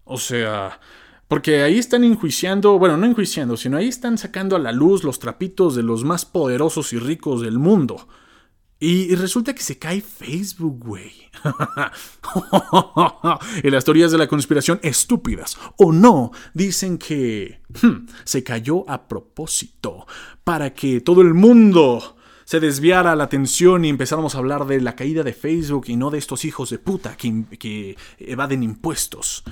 O 0.03 0.17
sea, 0.17 0.79
porque 1.27 1.63
ahí 1.63 1.77
están 1.77 2.03
enjuiciando, 2.03 2.79
bueno, 2.79 2.97
no 2.97 3.05
enjuiciando, 3.05 3.57
sino 3.57 3.77
ahí 3.77 3.87
están 3.87 4.17
sacando 4.17 4.55
a 4.55 4.59
la 4.59 4.71
luz 4.71 5.03
los 5.03 5.19
trapitos 5.19 5.75
de 5.75 5.83
los 5.83 6.03
más 6.03 6.25
poderosos 6.25 6.93
y 6.93 6.99
ricos 6.99 7.41
del 7.41 7.59
mundo. 7.59 8.07
Y, 8.79 9.15
resulta 9.15 9.55
que 9.55 9.63
se 9.63 9.79
cae 9.79 10.01
Facebook, 10.01 10.83
güey. 10.85 11.11
y 13.63 13.71
las 13.71 13.83
teorías 13.83 14.11
de 14.11 14.19
la 14.19 14.27
conspiración 14.27 14.79
estúpidas 14.83 15.57
o 15.77 15.91
no 15.91 16.31
dicen 16.53 16.99
que 16.99 17.61
hmm, 17.81 18.05
se 18.23 18.43
cayó 18.43 18.87
a 18.87 19.07
propósito 19.07 20.05
para 20.43 20.75
que 20.75 21.01
todo 21.01 21.23
el 21.23 21.33
mundo 21.33 22.17
se 22.45 22.59
desviara 22.59 23.15
la 23.15 23.23
atención 23.23 23.83
y 23.83 23.89
empezáramos 23.89 24.35
a 24.35 24.37
hablar 24.37 24.67
de 24.67 24.79
la 24.79 24.95
caída 24.95 25.23
de 25.23 25.33
Facebook 25.33 25.85
y 25.87 25.95
no 25.95 26.11
de 26.11 26.19
estos 26.19 26.45
hijos 26.45 26.69
de 26.69 26.77
puta 26.77 27.17
que, 27.17 27.45
que 27.57 27.97
evaden 28.19 28.61
impuestos. 28.61 29.43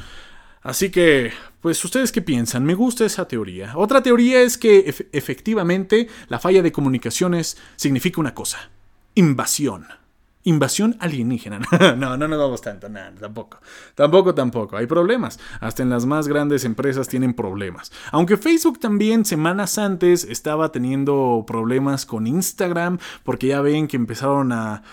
Así 0.66 0.90
que, 0.90 1.32
pues, 1.62 1.86
¿ustedes 1.86 2.12
qué 2.12 2.24
piensan? 2.24 2.66
Me 2.66 2.74
gusta 2.74 3.06
esa 3.06 3.28
teoría. 3.28 3.74
Otra 3.78 4.02
teoría 4.02 4.42
es 4.42 4.58
que 4.58 4.92
efectivamente 5.12 6.08
la 6.28 6.40
falla 6.40 6.64
de 6.64 6.72
comunicaciones 6.72 7.56
significa 7.76 8.20
una 8.20 8.34
cosa, 8.34 8.72
invasión. 9.14 9.86
Invasión 10.48 10.96
alienígena. 11.00 11.60
no, 11.98 12.18
no 12.18 12.28
nos 12.28 12.38
vamos 12.38 12.62
tanto, 12.62 12.88
nada, 12.88 13.12
tampoco. 13.20 13.58
Tampoco, 13.96 14.36
tampoco. 14.36 14.78
Hay 14.78 14.86
problemas. 14.86 15.40
Hasta 15.60 15.82
en 15.82 15.90
las 15.90 16.06
más 16.06 16.28
grandes 16.28 16.66
empresas 16.66 17.08
tienen 17.08 17.34
problemas. 17.34 17.92
Aunque 18.12 18.38
Facebook 18.38 18.80
también 18.80 19.26
semanas 19.26 19.80
antes 19.80 20.24
estaba 20.24 20.72
teniendo 20.72 21.46
problemas 21.48 22.06
con 22.06 22.28
Instagram, 22.28 23.00
porque 23.24 23.48
ya 23.48 23.62
ven 23.62 23.88
que 23.88 23.98
empezaron 23.98 24.52
a... 24.52 24.84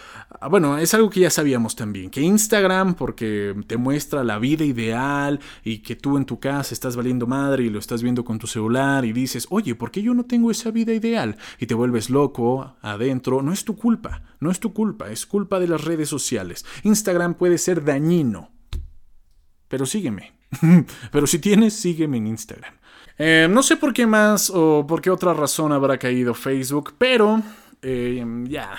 bueno, 0.48 0.78
es 0.78 0.94
algo 0.94 1.10
que 1.10 1.20
ya 1.20 1.30
sabíamos 1.30 1.76
también, 1.76 2.08
que 2.08 2.22
Instagram, 2.22 2.94
porque 2.94 3.54
te 3.66 3.76
muestra 3.76 4.24
la 4.24 4.38
vida 4.38 4.64
ideal 4.64 5.38
y 5.64 5.80
que 5.80 5.96
tú 5.96 6.16
en 6.16 6.24
tu 6.24 6.40
casa 6.40 6.72
estás 6.72 6.96
valiendo 6.96 7.26
madre 7.26 7.64
y 7.64 7.68
lo 7.68 7.78
estás 7.78 8.02
viendo 8.02 8.24
con 8.24 8.38
tu 8.38 8.46
celular 8.46 9.04
y 9.04 9.12
dices, 9.12 9.46
oye, 9.50 9.74
¿por 9.74 9.90
qué 9.90 10.00
yo 10.00 10.14
no 10.14 10.24
tengo 10.24 10.50
esa 10.50 10.70
vida 10.70 10.94
ideal? 10.94 11.36
Y 11.58 11.66
te 11.66 11.74
vuelves 11.74 12.08
loco 12.08 12.74
adentro. 12.80 13.42
No 13.42 13.52
es 13.52 13.66
tu 13.66 13.76
culpa, 13.76 14.22
no 14.42 14.50
es 14.50 14.58
tu 14.58 14.74
culpa, 14.74 15.10
es 15.10 15.24
culpa 15.24 15.60
de 15.60 15.68
las 15.68 15.84
redes 15.84 16.08
sociales. 16.08 16.64
Instagram 16.82 17.34
puede 17.34 17.58
ser 17.58 17.84
dañino. 17.84 18.50
Pero 19.68 19.86
sígueme. 19.86 20.32
Pero 21.12 21.26
si 21.26 21.38
tienes, 21.38 21.74
sígueme 21.74 22.16
en 22.16 22.26
Instagram. 22.26 22.74
Eh, 23.18 23.46
no 23.48 23.62
sé 23.62 23.76
por 23.76 23.92
qué 23.92 24.04
más 24.06 24.50
o 24.50 24.84
por 24.86 25.00
qué 25.00 25.10
otra 25.10 25.32
razón 25.32 25.70
habrá 25.70 25.96
caído 25.98 26.34
Facebook, 26.34 26.94
pero 26.98 27.40
eh, 27.82 28.24
ya. 28.48 28.78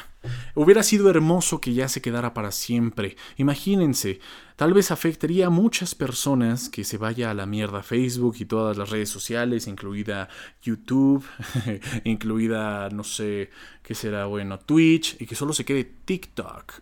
Hubiera 0.56 0.84
sido 0.84 1.10
hermoso 1.10 1.62
que 1.62 1.74
ya 1.74 1.88
se 1.88 2.02
quedara 2.02 2.34
para 2.34 2.52
siempre. 2.52 3.16
Imagínense, 3.38 4.20
tal 4.56 4.74
vez 4.74 4.92
afectaría 4.92 5.48
a 5.48 5.50
muchas 5.50 5.96
personas 5.96 6.70
que 6.70 6.84
se 6.84 6.98
vaya 6.98 7.32
a 7.32 7.34
la 7.34 7.46
mierda 7.46 7.84
Facebook 7.84 8.36
y 8.40 8.46
todas 8.46 8.78
las 8.78 8.90
redes 8.90 9.10
sociales, 9.10 9.68
incluida 9.68 10.30
YouTube, 10.62 11.26
incluida, 12.04 12.90
no 12.90 13.04
sé, 13.04 13.50
qué 13.84 13.96
será 13.96 14.26
bueno, 14.26 14.60
Twitch, 14.60 15.18
y 15.20 15.26
que 15.26 15.36
solo 15.36 15.54
se 15.54 15.66
quede 15.66 15.84
TikTok. 15.84 16.74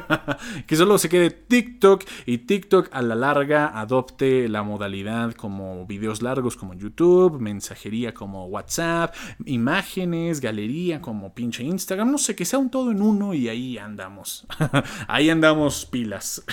que 0.66 0.76
solo 0.76 0.98
se 0.98 1.08
quede 1.08 1.30
TikTok 1.30 2.04
y 2.26 2.38
TikTok 2.38 2.88
a 2.92 3.00
la 3.00 3.14
larga 3.14 3.78
adopte 3.80 4.48
la 4.48 4.62
modalidad 4.62 5.32
como 5.32 5.86
videos 5.86 6.22
largos 6.22 6.56
como 6.56 6.74
YouTube, 6.74 7.40
mensajería 7.40 8.12
como 8.12 8.46
WhatsApp, 8.46 9.14
imágenes, 9.46 10.40
galería 10.40 11.00
como 11.00 11.34
pinche 11.34 11.64
Instagram, 11.64 12.10
no 12.10 12.18
sé, 12.18 12.36
que 12.36 12.44
sea 12.44 12.58
un 12.58 12.70
todo 12.70 12.90
en 12.90 13.00
uno 13.00 13.32
y 13.32 13.48
ahí 13.48 13.78
andamos. 13.78 14.46
ahí 15.08 15.30
andamos 15.30 15.86
pilas. 15.86 16.44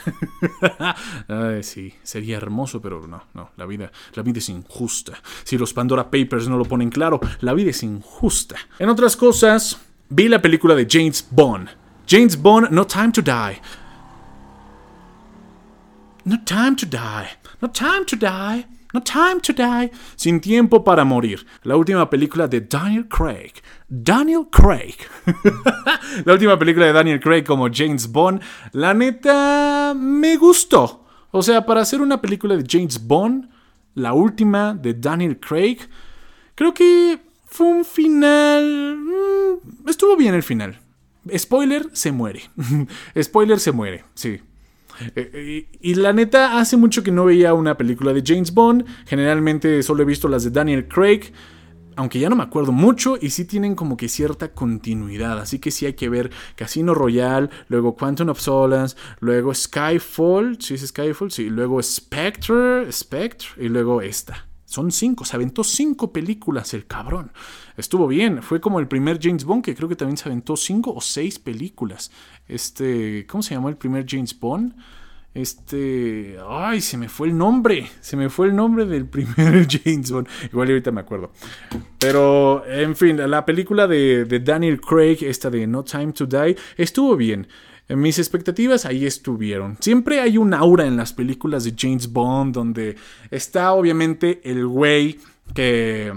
sí, 1.61 1.93
sería 2.03 2.37
hermoso, 2.37 2.81
pero 2.81 3.05
no, 3.07 3.23
no, 3.33 3.51
la 3.57 3.65
vida, 3.65 3.91
la 4.13 4.23
vida 4.23 4.39
es 4.39 4.49
injusta. 4.49 5.13
Si 5.43 5.57
los 5.57 5.73
Pandora 5.73 6.09
Papers 6.09 6.47
no 6.47 6.57
lo 6.57 6.65
ponen 6.65 6.89
claro, 6.89 7.19
la 7.41 7.53
vida 7.53 7.71
es 7.71 7.83
injusta. 7.83 8.55
En 8.79 8.89
otras 8.89 9.15
cosas, 9.15 9.79
vi 10.09 10.27
la 10.27 10.41
película 10.41 10.75
de 10.75 10.87
James 10.89 11.27
Bond. 11.31 11.69
James 12.07 12.41
Bond, 12.41 12.69
No 12.71 12.85
Time 12.85 13.11
to 13.11 13.21
Die. 13.21 13.61
No 16.23 16.37
time 16.43 16.75
to 16.75 16.85
die. 16.85 17.29
No 17.61 17.69
time 17.69 18.05
to 18.05 18.15
die. 18.15 18.65
No 18.93 18.99
Time 18.99 19.39
to 19.39 19.53
Die, 19.53 19.89
Sin 20.17 20.41
Tiempo 20.41 20.83
para 20.83 21.05
Morir, 21.05 21.45
la 21.63 21.77
última 21.77 22.09
película 22.09 22.45
de 22.47 22.59
Daniel 22.59 23.07
Craig. 23.07 23.53
Daniel 23.93 24.47
Craig. 24.49 24.95
la 26.25 26.31
última 26.31 26.57
película 26.57 26.85
de 26.85 26.93
Daniel 26.93 27.19
Craig 27.19 27.43
como 27.43 27.67
James 27.71 28.09
Bond. 28.09 28.41
La 28.71 28.93
neta, 28.93 29.93
me 29.93 30.37
gustó. 30.37 31.05
O 31.31 31.43
sea, 31.43 31.65
para 31.65 31.81
hacer 31.81 32.01
una 32.01 32.21
película 32.21 32.55
de 32.55 32.63
James 32.67 33.05
Bond, 33.05 33.49
la 33.95 34.13
última 34.13 34.73
de 34.73 34.93
Daniel 34.93 35.37
Craig, 35.39 35.77
creo 36.55 36.73
que 36.73 37.19
fue 37.45 37.67
un 37.67 37.83
final... 37.83 38.97
Mm, 38.97 39.89
estuvo 39.89 40.15
bien 40.15 40.35
el 40.35 40.43
final. 40.43 40.79
Spoiler, 41.37 41.89
se 41.91 42.13
muere. 42.13 42.43
Spoiler, 43.21 43.59
se 43.59 43.73
muere, 43.73 44.05
sí. 44.13 44.39
Eh, 45.15 45.67
y, 45.81 45.95
la 45.95 46.13
neta, 46.13 46.59
hace 46.59 46.77
mucho 46.77 47.03
que 47.03 47.11
no 47.11 47.25
veía 47.25 47.53
una 47.53 47.77
película 47.77 48.13
de 48.13 48.23
James 48.25 48.53
Bond. 48.53 48.85
Generalmente 49.05 49.83
solo 49.83 50.03
he 50.03 50.05
visto 50.05 50.29
las 50.29 50.45
de 50.45 50.51
Daniel 50.51 50.87
Craig. 50.87 51.33
Aunque 52.01 52.17
ya 52.17 52.31
no 52.31 52.35
me 52.35 52.41
acuerdo 52.41 52.71
mucho 52.71 53.15
y 53.21 53.29
sí 53.29 53.45
tienen 53.45 53.75
como 53.75 53.95
que 53.95 54.09
cierta 54.09 54.55
continuidad. 54.55 55.39
Así 55.39 55.59
que 55.59 55.69
sí 55.69 55.85
hay 55.85 55.93
que 55.93 56.09
ver 56.09 56.31
Casino 56.55 56.95
Royale, 56.95 57.51
luego 57.67 57.95
Quantum 57.95 58.29
of 58.29 58.39
Solace, 58.39 58.97
luego 59.19 59.53
Skyfall, 59.53 60.57
¿sí 60.59 60.73
es 60.73 60.87
Skyfall? 60.87 61.29
Sí, 61.29 61.51
luego 61.51 61.79
Spectre, 61.83 62.91
Spectre 62.91 63.49
y 63.57 63.69
luego 63.69 64.01
esta. 64.01 64.47
Son 64.65 64.91
cinco, 64.91 65.25
se 65.25 65.35
aventó 65.35 65.63
cinco 65.63 66.11
películas 66.11 66.73
el 66.73 66.87
cabrón. 66.87 67.33
Estuvo 67.77 68.07
bien, 68.07 68.41
fue 68.41 68.59
como 68.59 68.79
el 68.79 68.87
primer 68.87 69.19
James 69.21 69.45
Bond 69.45 69.63
que 69.63 69.75
creo 69.75 69.87
que 69.87 69.95
también 69.95 70.17
se 70.17 70.27
aventó 70.27 70.57
cinco 70.57 70.95
o 70.95 71.01
seis 71.01 71.37
películas. 71.37 72.09
Este, 72.47 73.27
¿cómo 73.27 73.43
se 73.43 73.53
llamó 73.53 73.69
el 73.69 73.77
primer 73.77 74.07
James 74.09 74.39
Bond? 74.39 74.73
Este, 75.33 76.37
ay, 76.45 76.81
se 76.81 76.97
me 76.97 77.07
fue 77.07 77.29
el 77.29 77.37
nombre, 77.37 77.89
se 78.01 78.17
me 78.17 78.29
fue 78.29 78.47
el 78.47 78.55
nombre 78.55 78.85
del 78.85 79.05
primer 79.05 79.65
James 79.69 80.11
Bond. 80.11 80.27
Igual 80.51 80.67
ahorita 80.69 80.91
me 80.91 81.01
acuerdo. 81.01 81.31
Pero, 81.99 82.63
en 82.67 82.95
fin, 82.95 83.17
la 83.29 83.45
película 83.45 83.87
de, 83.87 84.25
de 84.25 84.39
Daniel 84.39 84.81
Craig, 84.81 85.19
esta 85.21 85.49
de 85.49 85.65
No 85.67 85.83
Time 85.83 86.11
to 86.11 86.25
Die, 86.25 86.57
estuvo 86.75 87.15
bien. 87.15 87.47
Mis 87.87 88.19
expectativas 88.19 88.85
ahí 88.85 89.05
estuvieron. 89.05 89.77
Siempre 89.79 90.19
hay 90.21 90.37
un 90.37 90.53
aura 90.53 90.85
en 90.85 90.95
las 90.95 91.13
películas 91.13 91.63
de 91.63 91.73
James 91.77 92.11
Bond 92.11 92.53
donde 92.53 92.95
está 93.29 93.73
obviamente 93.73 94.41
el 94.43 94.65
güey 94.65 95.19
que 95.53 96.13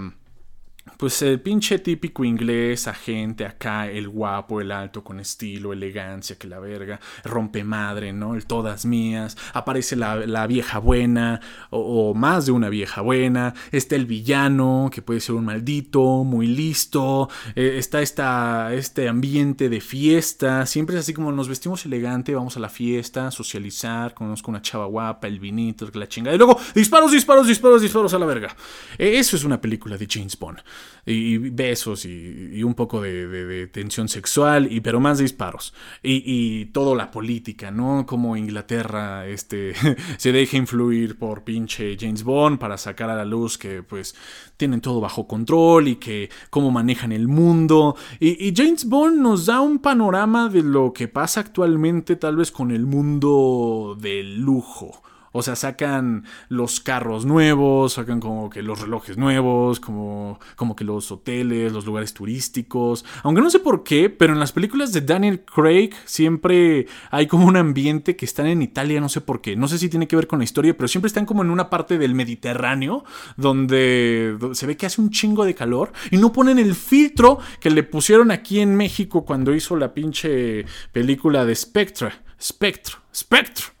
pues 0.97 1.21
el 1.21 1.41
pinche 1.41 1.79
típico 1.79 2.23
inglés, 2.23 2.87
agente 2.87 3.45
acá, 3.45 3.87
el 3.87 4.07
guapo, 4.07 4.61
el 4.61 4.71
alto, 4.71 5.03
con 5.03 5.19
estilo, 5.19 5.73
elegancia, 5.73 6.37
que 6.37 6.47
la 6.47 6.59
verga, 6.59 6.99
rompe 7.23 7.63
madre, 7.63 8.13
¿no? 8.13 8.35
El 8.35 8.45
todas 8.45 8.85
mías, 8.85 9.37
aparece 9.53 9.95
la, 9.95 10.47
vieja 10.47 10.79
buena, 10.79 11.41
o, 11.69 12.13
más 12.13 12.45
de 12.45 12.51
una 12.51 12.69
vieja 12.69 13.01
buena, 13.01 13.53
está 13.71 13.95
el 13.95 14.05
villano, 14.05 14.89
que 14.91 15.01
puede 15.01 15.19
ser 15.19 15.35
un 15.35 15.45
maldito, 15.45 16.23
muy 16.23 16.47
listo, 16.47 17.29
eh, 17.55 17.75
está 17.77 18.01
esta, 18.01 18.73
este 18.73 19.09
ambiente 19.09 19.69
de 19.69 19.81
fiesta, 19.81 20.65
siempre 20.65 20.95
es 20.95 21.01
así 21.01 21.13
como 21.13 21.31
nos 21.31 21.49
vestimos 21.49 21.85
elegante, 21.85 22.35
vamos 22.35 22.57
a 22.57 22.59
la 22.59 22.69
fiesta, 22.69 23.31
socializar, 23.31 24.13
conozco 24.13 24.51
una 24.51 24.61
chava 24.61 24.85
guapa, 24.85 25.27
el 25.27 25.39
vinito, 25.39 25.89
la 25.93 26.07
chingada, 26.07 26.35
y 26.35 26.37
luego 26.37 26.59
disparos, 26.73 27.11
disparos, 27.11 27.47
disparos, 27.47 27.81
disparos 27.81 28.13
a 28.13 28.19
la 28.19 28.25
verga. 28.25 28.55
E, 28.97 29.17
eso 29.17 29.35
es 29.35 29.43
una 29.43 29.59
película 29.59 29.97
de 29.97 30.07
James 30.09 30.37
Bond 30.37 30.59
y, 31.05 31.37
besos 31.37 32.05
y, 32.05 32.63
un 32.63 32.73
poco 32.73 33.01
de, 33.01 33.67
tensión 33.71 34.09
sexual, 34.09 34.71
y, 34.71 34.81
pero 34.81 34.99
más 34.99 35.19
disparos. 35.19 35.73
Y, 36.01 36.23
y 36.25 36.65
toda 36.67 36.95
la 36.95 37.11
política, 37.11 37.71
¿no? 37.71 38.05
Como 38.05 38.37
Inglaterra 38.37 39.27
este, 39.27 39.73
se 40.17 40.31
deja 40.31 40.57
influir 40.57 41.17
por 41.17 41.43
pinche 41.43 41.97
James 41.99 42.23
Bond 42.23 42.59
para 42.59 42.77
sacar 42.77 43.09
a 43.09 43.15
la 43.15 43.25
luz 43.25 43.57
que 43.57 43.83
pues 43.83 44.15
tienen 44.57 44.81
todo 44.81 44.99
bajo 45.01 45.27
control 45.27 45.87
y 45.87 45.95
que 45.97 46.29
cómo 46.49 46.71
manejan 46.71 47.11
el 47.11 47.27
mundo. 47.27 47.95
y 48.19 48.53
James 48.55 48.85
Bond 48.85 49.21
nos 49.21 49.45
da 49.45 49.61
un 49.61 49.79
panorama 49.79 50.49
de 50.49 50.63
lo 50.63 50.93
que 50.93 51.07
pasa 51.07 51.41
actualmente 51.41 52.15
tal 52.15 52.37
vez 52.37 52.51
con 52.51 52.71
el 52.71 52.85
mundo 52.85 53.97
del 53.99 54.39
lujo. 54.39 55.01
O 55.37 55.41
sea, 55.41 55.57
sacan 55.57 56.23
los 56.47 56.79
carros 56.79 57.25
nuevos, 57.25 57.91
sacan 57.91 58.21
como 58.21 58.49
que 58.49 58.61
los 58.61 58.79
relojes 58.79 59.17
nuevos, 59.17 59.81
como, 59.81 60.39
como 60.55 60.77
que 60.77 60.85
los 60.85 61.11
hoteles, 61.11 61.73
los 61.73 61.85
lugares 61.85 62.13
turísticos. 62.13 63.03
Aunque 63.21 63.41
no 63.41 63.49
sé 63.49 63.59
por 63.59 63.83
qué, 63.83 64.09
pero 64.09 64.31
en 64.31 64.39
las 64.39 64.53
películas 64.53 64.93
de 64.93 65.01
Daniel 65.01 65.43
Craig 65.43 65.89
siempre 66.05 66.87
hay 67.11 67.27
como 67.27 67.47
un 67.47 67.57
ambiente 67.57 68.15
que 68.15 68.23
están 68.23 68.47
en 68.47 68.61
Italia, 68.61 69.01
no 69.01 69.09
sé 69.09 69.19
por 69.19 69.41
qué. 69.41 69.57
No 69.57 69.67
sé 69.67 69.77
si 69.77 69.89
tiene 69.89 70.07
que 70.07 70.15
ver 70.15 70.27
con 70.27 70.39
la 70.39 70.45
historia, 70.45 70.77
pero 70.77 70.87
siempre 70.87 71.07
están 71.07 71.25
como 71.25 71.43
en 71.43 71.49
una 71.49 71.69
parte 71.69 71.97
del 71.97 72.15
Mediterráneo 72.15 73.03
donde 73.35 74.37
se 74.53 74.65
ve 74.65 74.77
que 74.77 74.85
hace 74.85 75.01
un 75.01 75.09
chingo 75.09 75.43
de 75.43 75.53
calor 75.53 75.91
y 76.11 76.17
no 76.17 76.31
ponen 76.31 76.59
el 76.59 76.75
filtro 76.75 77.39
que 77.59 77.71
le 77.71 77.83
pusieron 77.83 78.31
aquí 78.31 78.61
en 78.61 78.73
México 78.77 79.25
cuando 79.25 79.53
hizo 79.53 79.75
la 79.75 79.93
pinche 79.93 80.63
película 80.93 81.43
de 81.43 81.55
Spectre. 81.55 82.11
Spectre, 82.39 82.95
Spectre 83.13 83.74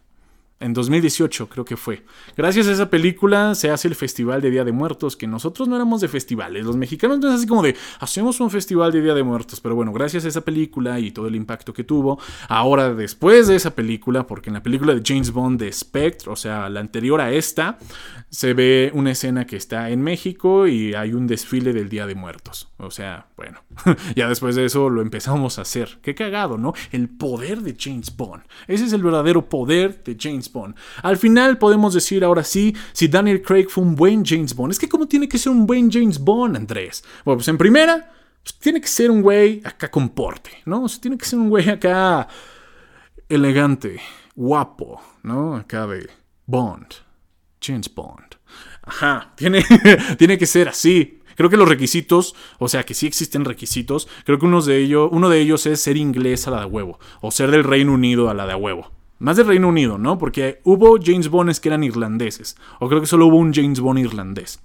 en 0.59 0.73
2018 0.73 1.49
creo 1.49 1.65
que 1.65 1.75
fue. 1.75 2.03
Gracias 2.37 2.67
a 2.67 2.71
esa 2.71 2.89
película 2.89 3.55
se 3.55 3.69
hace 3.69 3.87
el 3.87 3.95
Festival 3.95 4.41
de 4.41 4.51
Día 4.51 4.63
de 4.63 4.71
Muertos, 4.71 5.17
que 5.17 5.27
nosotros 5.27 5.67
no 5.67 5.75
éramos 5.75 6.01
de 6.01 6.07
festivales. 6.07 6.65
Los 6.65 6.77
mexicanos 6.77 7.19
no 7.19 7.29
es 7.29 7.35
así 7.35 7.47
como 7.47 7.61
de, 7.61 7.75
hacemos 7.99 8.39
un 8.39 8.49
festival 8.49 8.91
de 8.91 9.01
Día 9.01 9.13
de 9.13 9.23
Muertos, 9.23 9.59
pero 9.59 9.75
bueno, 9.75 9.91
gracias 9.91 10.25
a 10.25 10.29
esa 10.29 10.41
película 10.41 10.99
y 10.99 11.11
todo 11.11 11.27
el 11.27 11.35
impacto 11.35 11.73
que 11.73 11.83
tuvo, 11.83 12.19
ahora 12.47 12.93
después 12.93 13.47
de 13.47 13.55
esa 13.55 13.75
película, 13.75 14.27
porque 14.27 14.49
en 14.49 14.55
la 14.55 14.63
película 14.63 14.95
de 14.95 15.01
James 15.05 15.31
Bond 15.31 15.59
de 15.59 15.71
Spectre, 15.71 16.31
o 16.31 16.35
sea, 16.35 16.69
la 16.69 16.79
anterior 16.79 17.19
a 17.19 17.31
esta, 17.31 17.77
se 18.29 18.53
ve 18.53 18.91
una 18.93 19.11
escena 19.11 19.45
que 19.45 19.57
está 19.57 19.89
en 19.89 20.01
México 20.01 20.67
y 20.67 20.93
hay 20.93 21.13
un 21.13 21.27
desfile 21.27 21.73
del 21.73 21.89
Día 21.89 22.05
de 22.05 22.15
Muertos. 22.15 22.69
O 22.77 22.91
sea, 22.91 23.27
bueno, 23.37 23.61
ya 24.15 24.27
después 24.27 24.55
de 24.55 24.65
eso 24.65 24.89
lo 24.89 25.01
empezamos 25.01 25.59
a 25.59 25.63
hacer. 25.63 25.99
Qué 26.01 26.15
cagado, 26.15 26.57
¿no? 26.57 26.73
El 26.91 27.09
poder 27.09 27.61
de 27.61 27.75
James 27.79 28.15
Bond. 28.15 28.43
Ese 28.67 28.85
es 28.85 28.93
el 28.93 29.03
verdadero 29.03 29.47
poder 29.47 30.03
de 30.03 30.17
James 30.19 30.44
Bond. 30.51 30.75
Al 31.03 31.17
final 31.17 31.57
podemos 31.57 31.93
decir 31.93 32.23
ahora 32.23 32.43
sí 32.43 32.75
si 32.93 33.07
Daniel 33.07 33.41
Craig 33.41 33.67
fue 33.69 33.83
un 33.83 33.95
buen 33.95 34.25
James 34.25 34.55
Bond. 34.55 34.71
Es 34.71 34.79
que 34.79 34.89
cómo 34.89 35.07
tiene 35.07 35.27
que 35.27 35.37
ser 35.37 35.51
un 35.51 35.65
buen 35.65 35.91
James 35.91 36.19
Bond, 36.19 36.55
Andrés. 36.55 37.03
Bueno, 37.23 37.37
pues 37.37 37.47
en 37.47 37.57
primera, 37.57 38.11
pues 38.43 38.57
tiene 38.59 38.81
que 38.81 38.87
ser 38.87 39.11
un 39.11 39.21
güey 39.21 39.61
acá 39.63 39.89
con 39.89 40.09
porte, 40.09 40.51
¿no? 40.65 40.83
O 40.83 40.89
sea, 40.89 41.01
tiene 41.01 41.17
que 41.17 41.25
ser 41.25 41.39
un 41.39 41.49
güey 41.49 41.69
acá 41.69 42.27
elegante, 43.27 43.99
guapo, 44.35 45.01
¿no? 45.23 45.55
Acá 45.55 45.87
de 45.87 46.09
Bond, 46.45 46.87
James 47.61 47.93
Bond. 47.93 48.35
Ajá, 48.83 49.33
tiene, 49.35 49.65
tiene 50.17 50.37
que 50.37 50.45
ser 50.45 50.69
así. 50.69 51.21
Creo 51.35 51.49
que 51.49 51.57
los 51.57 51.67
requisitos, 51.67 52.35
o 52.59 52.67
sea 52.67 52.83
que 52.83 52.93
sí 52.93 53.07
existen 53.07 53.45
requisitos, 53.45 54.07
creo 54.23 54.39
que 54.39 54.45
uno 54.45 54.61
de, 54.61 54.77
ellos, 54.77 55.09
uno 55.11 55.29
de 55.29 55.39
ellos 55.39 55.65
es 55.65 55.81
ser 55.81 55.97
inglés 55.97 56.47
a 56.47 56.51
la 56.51 56.61
de 56.61 56.65
huevo, 56.65 56.99
o 57.21 57.31
ser 57.31 57.51
del 57.51 57.63
Reino 57.63 57.93
Unido 57.93 58.29
a 58.29 58.33
la 58.33 58.47
de 58.47 58.55
huevo. 58.55 58.91
Más 59.25 59.37
del 59.37 59.47
Reino 59.47 59.69
Unido, 59.69 59.97
¿no? 59.97 60.19
Porque 60.19 60.61
hubo 60.65 60.99
James 61.03 61.29
Bonds 61.29 61.59
que 61.59 61.69
eran 61.69 61.83
irlandeses, 61.83 62.55
o 62.79 62.87
creo 62.87 63.01
que 63.01 63.07
solo 63.07 63.25
hubo 63.25 63.37
un 63.37 63.55
James 63.55 63.79
Bond 63.79 63.97
irlandés. 63.97 64.59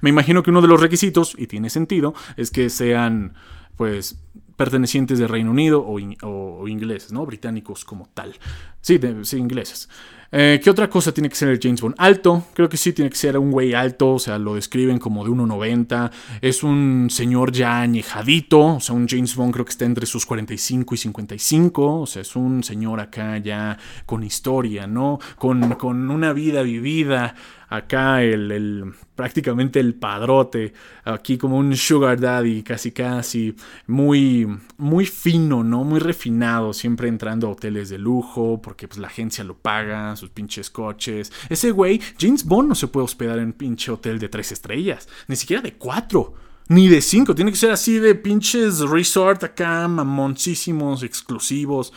Me 0.00 0.08
imagino 0.08 0.42
que 0.42 0.48
uno 0.48 0.62
de 0.62 0.68
los 0.68 0.80
requisitos, 0.80 1.34
y 1.36 1.46
tiene 1.46 1.68
sentido, 1.68 2.14
es 2.38 2.50
que 2.50 2.70
sean, 2.70 3.34
pues, 3.76 4.18
pertenecientes 4.56 5.18
del 5.18 5.28
Reino 5.28 5.50
Unido 5.50 5.84
o, 5.86 6.68
ingleses, 6.68 7.12
¿no? 7.12 7.26
Británicos 7.26 7.84
como 7.84 8.08
tal. 8.14 8.34
Sí, 8.80 8.98
sí, 9.24 9.36
ingleses. 9.36 9.90
Eh, 10.34 10.60
¿Qué 10.64 10.70
otra 10.70 10.88
cosa 10.88 11.12
tiene 11.12 11.28
que 11.28 11.34
ser 11.36 11.50
el 11.50 11.60
James 11.62 11.82
Bond? 11.82 11.94
Alto, 11.98 12.46
creo 12.54 12.66
que 12.66 12.78
sí 12.78 12.94
tiene 12.94 13.10
que 13.10 13.18
ser 13.18 13.36
un 13.36 13.50
güey 13.50 13.74
alto, 13.74 14.14
o 14.14 14.18
sea, 14.18 14.38
lo 14.38 14.54
describen 14.54 14.98
como 14.98 15.24
de 15.24 15.30
1,90. 15.30 16.10
Es 16.40 16.62
un 16.62 17.08
señor 17.10 17.52
ya 17.52 17.82
añejadito, 17.82 18.76
o 18.76 18.80
sea, 18.80 18.94
un 18.94 19.06
James 19.06 19.36
Bond 19.36 19.52
creo 19.52 19.66
que 19.66 19.72
está 19.72 19.84
entre 19.84 20.06
sus 20.06 20.24
45 20.24 20.94
y 20.94 20.98
55, 20.98 22.00
o 22.00 22.06
sea, 22.06 22.22
es 22.22 22.34
un 22.34 22.64
señor 22.64 23.00
acá 23.00 23.36
ya 23.36 23.76
con 24.06 24.24
historia, 24.24 24.86
¿no? 24.86 25.18
Con, 25.36 25.74
con 25.74 26.10
una 26.10 26.32
vida 26.32 26.62
vivida 26.62 27.34
acá 27.72 28.22
el, 28.22 28.92
prácticamente 29.14 29.80
el 29.80 29.94
padrote, 29.94 30.74
aquí 31.04 31.38
como 31.38 31.56
un 31.56 31.74
sugar 31.74 32.20
daddy, 32.20 32.62
casi 32.62 32.92
casi, 32.92 33.56
muy, 33.86 34.46
muy 34.76 35.06
fino, 35.06 35.64
¿no? 35.64 35.82
Muy 35.82 35.98
refinado, 35.98 36.74
siempre 36.74 37.08
entrando 37.08 37.48
a 37.48 37.52
hoteles 37.52 37.88
de 37.88 37.98
lujo, 37.98 38.60
porque 38.60 38.88
pues 38.88 38.98
la 38.98 39.08
agencia 39.08 39.42
lo 39.42 39.56
paga, 39.56 40.14
sus 40.16 40.28
pinches 40.28 40.68
coches. 40.68 41.32
Ese 41.48 41.70
güey, 41.70 42.00
James 42.18 42.44
Bond 42.44 42.68
no 42.68 42.74
se 42.74 42.88
puede 42.88 43.04
hospedar 43.04 43.38
en 43.38 43.46
un 43.46 43.52
pinche 43.54 43.90
hotel 43.90 44.18
de 44.18 44.28
tres 44.28 44.52
estrellas, 44.52 45.08
ni 45.26 45.36
siquiera 45.36 45.62
de 45.62 45.74
cuatro. 45.74 46.34
Ni 46.68 46.88
de 46.88 47.00
cinco, 47.02 47.34
tiene 47.34 47.50
que 47.50 47.56
ser 47.56 47.72
así 47.72 47.98
de 47.98 48.14
pinches 48.14 48.80
resort 48.80 49.42
acá, 49.42 49.88
mamoncísimos, 49.88 51.02
exclusivos. 51.02 51.92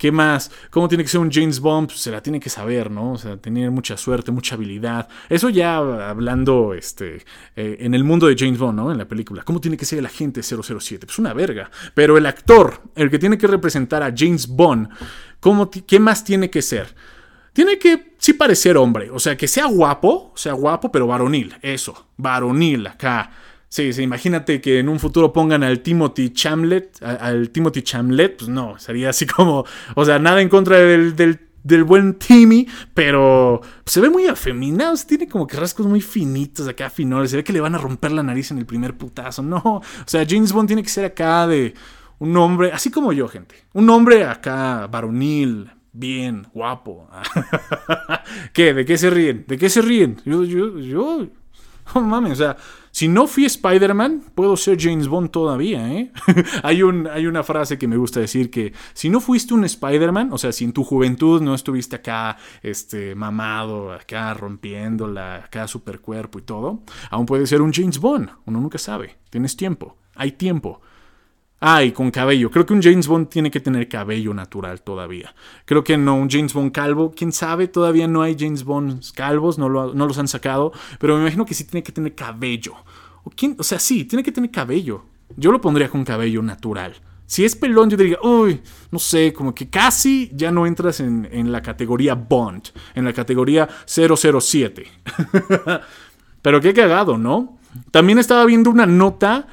¿Qué 0.00 0.10
más? 0.10 0.50
¿Cómo 0.70 0.88
tiene 0.88 1.04
que 1.04 1.10
ser 1.10 1.20
un 1.20 1.30
James 1.30 1.60
Bond? 1.60 1.88
Pues 1.88 2.00
se 2.00 2.10
la 2.10 2.22
tiene 2.22 2.40
que 2.40 2.48
saber, 2.48 2.90
¿no? 2.90 3.12
O 3.12 3.18
sea, 3.18 3.36
tener 3.36 3.70
mucha 3.70 3.98
suerte, 3.98 4.32
mucha 4.32 4.54
habilidad. 4.54 5.06
Eso 5.28 5.50
ya 5.50 5.76
hablando 5.76 6.72
este, 6.72 7.16
eh, 7.54 7.76
en 7.80 7.92
el 7.92 8.02
mundo 8.02 8.26
de 8.26 8.34
James 8.34 8.58
Bond, 8.58 8.78
¿no? 8.78 8.90
En 8.90 8.96
la 8.96 9.06
película. 9.06 9.42
¿Cómo 9.42 9.60
tiene 9.60 9.76
que 9.76 9.84
ser 9.84 9.98
el 9.98 10.06
agente 10.06 10.42
007? 10.42 11.04
Pues 11.04 11.18
una 11.18 11.34
verga. 11.34 11.70
Pero 11.92 12.16
el 12.16 12.24
actor, 12.24 12.80
el 12.96 13.10
que 13.10 13.18
tiene 13.18 13.36
que 13.36 13.46
representar 13.46 14.02
a 14.02 14.10
James 14.16 14.48
Bond, 14.48 14.88
¿cómo 15.38 15.70
¿qué 15.70 16.00
más 16.00 16.24
tiene 16.24 16.48
que 16.48 16.62
ser? 16.62 16.94
Tiene 17.52 17.78
que 17.78 18.14
sí 18.16 18.32
parecer 18.32 18.78
hombre, 18.78 19.10
o 19.10 19.18
sea, 19.18 19.36
que 19.36 19.48
sea 19.48 19.66
guapo, 19.66 20.32
sea 20.34 20.54
guapo, 20.54 20.90
pero 20.90 21.08
varonil, 21.08 21.54
eso, 21.60 22.06
varonil 22.16 22.86
acá 22.86 23.32
Sí, 23.72 23.92
sí, 23.92 24.02
imagínate 24.02 24.60
que 24.60 24.80
en 24.80 24.88
un 24.88 24.98
futuro 24.98 25.32
pongan 25.32 25.62
al 25.62 25.78
Timothy 25.78 26.30
Chamlet, 26.30 27.00
al 27.04 27.50
Timothy 27.50 27.82
Chamlet, 27.82 28.36
pues 28.36 28.48
no, 28.48 28.76
sería 28.80 29.10
así 29.10 29.26
como, 29.26 29.64
o 29.94 30.04
sea, 30.04 30.18
nada 30.18 30.42
en 30.42 30.48
contra 30.48 30.76
del, 30.76 31.14
del, 31.14 31.84
buen 31.84 32.14
Timmy, 32.14 32.66
pero 32.94 33.60
se 33.86 34.00
ve 34.00 34.10
muy 34.10 34.26
afeminado, 34.26 34.96
tiene 35.06 35.28
como 35.28 35.46
que 35.46 35.56
rasgos 35.56 35.86
muy 35.86 36.00
finitos 36.00 36.66
acá, 36.66 36.90
finoles, 36.90 37.30
se 37.30 37.36
ve 37.36 37.44
que 37.44 37.52
le 37.52 37.60
van 37.60 37.76
a 37.76 37.78
romper 37.78 38.10
la 38.10 38.24
nariz 38.24 38.50
en 38.50 38.58
el 38.58 38.66
primer 38.66 38.98
putazo, 38.98 39.40
no, 39.44 39.62
o 39.64 39.82
sea, 40.04 40.26
James 40.28 40.52
Bond 40.52 40.66
tiene 40.66 40.82
que 40.82 40.88
ser 40.88 41.04
acá 41.04 41.46
de 41.46 41.72
un 42.18 42.36
hombre, 42.36 42.72
así 42.72 42.90
como 42.90 43.12
yo, 43.12 43.28
gente, 43.28 43.54
un 43.72 43.88
hombre 43.88 44.24
acá 44.24 44.88
varonil, 44.88 45.70
bien, 45.92 46.44
guapo. 46.52 47.08
¿Qué? 48.52 48.74
¿De 48.74 48.84
qué 48.84 48.98
se 48.98 49.10
ríen? 49.10 49.44
¿De 49.46 49.56
qué 49.56 49.70
se 49.70 49.80
ríen? 49.80 50.20
Yo, 50.24 50.42
yo, 50.42 50.76
yo, 50.80 51.28
no 51.94 52.00
mames, 52.00 52.32
o 52.32 52.36
sea, 52.36 52.56
si 52.90 53.08
no 53.08 53.26
fui 53.26 53.44
Spider-Man, 53.44 54.24
puedo 54.34 54.56
ser 54.56 54.76
James 54.80 55.08
Bond 55.08 55.30
todavía, 55.30 55.92
¿eh? 55.92 56.12
hay, 56.62 56.82
un, 56.82 57.06
hay 57.06 57.26
una 57.26 57.42
frase 57.42 57.78
que 57.78 57.86
me 57.86 57.96
gusta 57.96 58.20
decir 58.20 58.50
que 58.50 58.72
si 58.94 59.08
no 59.08 59.20
fuiste 59.20 59.54
un 59.54 59.64
Spider-Man, 59.64 60.30
o 60.32 60.38
sea, 60.38 60.52
si 60.52 60.64
en 60.64 60.72
tu 60.72 60.84
juventud 60.84 61.40
no 61.40 61.54
estuviste 61.54 61.96
acá, 61.96 62.36
este, 62.62 63.14
mamado, 63.14 63.92
acá 63.92 64.34
rompiéndola, 64.34 65.36
acá 65.36 65.68
super 65.68 66.00
cuerpo 66.00 66.38
y 66.38 66.42
todo, 66.42 66.82
aún 67.10 67.26
puedes 67.26 67.48
ser 67.48 67.62
un 67.62 67.72
James 67.72 67.98
Bond. 67.98 68.30
Uno 68.46 68.60
nunca 68.60 68.78
sabe. 68.78 69.16
Tienes 69.30 69.56
tiempo. 69.56 69.96
Hay 70.16 70.32
tiempo. 70.32 70.80
Ah, 71.60 71.84
y 71.84 71.92
con 71.92 72.10
cabello. 72.10 72.50
Creo 72.50 72.64
que 72.64 72.72
un 72.72 72.82
James 72.82 73.06
Bond 73.06 73.28
tiene 73.28 73.50
que 73.50 73.60
tener 73.60 73.86
cabello 73.86 74.32
natural 74.32 74.80
todavía. 74.80 75.34
Creo 75.66 75.84
que 75.84 75.98
no, 75.98 76.16
un 76.16 76.30
James 76.30 76.54
Bond 76.54 76.72
calvo. 76.72 77.12
Quién 77.14 77.32
sabe, 77.32 77.68
todavía 77.68 78.08
no 78.08 78.22
hay 78.22 78.34
James 78.38 78.64
Bond 78.64 79.12
calvos, 79.14 79.58
no, 79.58 79.68
no 79.68 80.06
los 80.06 80.18
han 80.18 80.26
sacado. 80.26 80.72
Pero 80.98 81.16
me 81.16 81.22
imagino 81.22 81.44
que 81.44 81.52
sí 81.52 81.64
tiene 81.64 81.82
que 81.82 81.92
tener 81.92 82.14
cabello. 82.14 82.74
O, 83.24 83.30
quién, 83.30 83.56
o 83.58 83.62
sea, 83.62 83.78
sí, 83.78 84.06
tiene 84.06 84.22
que 84.22 84.32
tener 84.32 84.50
cabello. 84.50 85.04
Yo 85.36 85.52
lo 85.52 85.60
pondría 85.60 85.90
con 85.90 86.02
cabello 86.02 86.40
natural. 86.40 86.94
Si 87.26 87.44
es 87.44 87.54
pelón, 87.54 87.90
yo 87.90 87.96
diría, 87.96 88.18
uy, 88.22 88.60
no 88.90 88.98
sé, 88.98 89.32
como 89.32 89.54
que 89.54 89.68
casi 89.68 90.32
ya 90.34 90.50
no 90.50 90.66
entras 90.66 90.98
en, 90.98 91.28
en 91.30 91.52
la 91.52 91.62
categoría 91.62 92.14
Bond, 92.14 92.70
en 92.94 93.04
la 93.04 93.12
categoría 93.12 93.68
007. 93.86 94.86
Pero 96.42 96.60
qué 96.60 96.72
cagado, 96.72 97.18
¿no? 97.18 97.58
También 97.90 98.18
estaba 98.18 98.44
viendo 98.46 98.70
una 98.70 98.86
nota, 98.86 99.46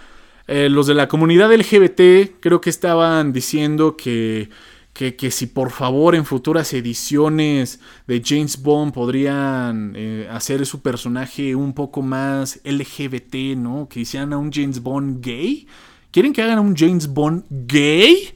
eh, 0.48 0.70
los 0.70 0.88
de 0.88 0.94
la 0.94 1.10
comunidad 1.10 1.54
LGBT 1.54 2.40
creo 2.40 2.62
que 2.62 2.70
estaban 2.70 3.34
diciendo 3.34 3.98
que, 3.98 4.50
que, 4.94 5.30
si 5.30 5.46
por 5.48 5.72
favor 5.72 6.16
en 6.16 6.26
futuras 6.26 6.74
ediciones 6.74 7.82
de 8.08 8.22
James 8.26 8.62
Bond 8.62 8.94
podrían 8.94 9.94
eh, 9.96 10.28
hacer 10.32 10.66
su 10.66 10.82
personaje 10.82 11.54
un 11.54 11.74
poco 11.74 12.02
más 12.02 12.62
LGBT, 12.64 13.58
¿no? 13.58 13.88
Que 13.90 14.00
hicieran 14.00 14.32
a 14.32 14.38
un 14.38 14.52
James 14.52 14.82
Bond 14.82 15.24
gay. 15.24 15.68
¿Quieren 16.12 16.32
que 16.32 16.42
hagan 16.42 16.60
a 16.60 16.62
un 16.62 16.76
James 16.76 17.08
Bond 17.08 17.44
gay? 17.50 18.34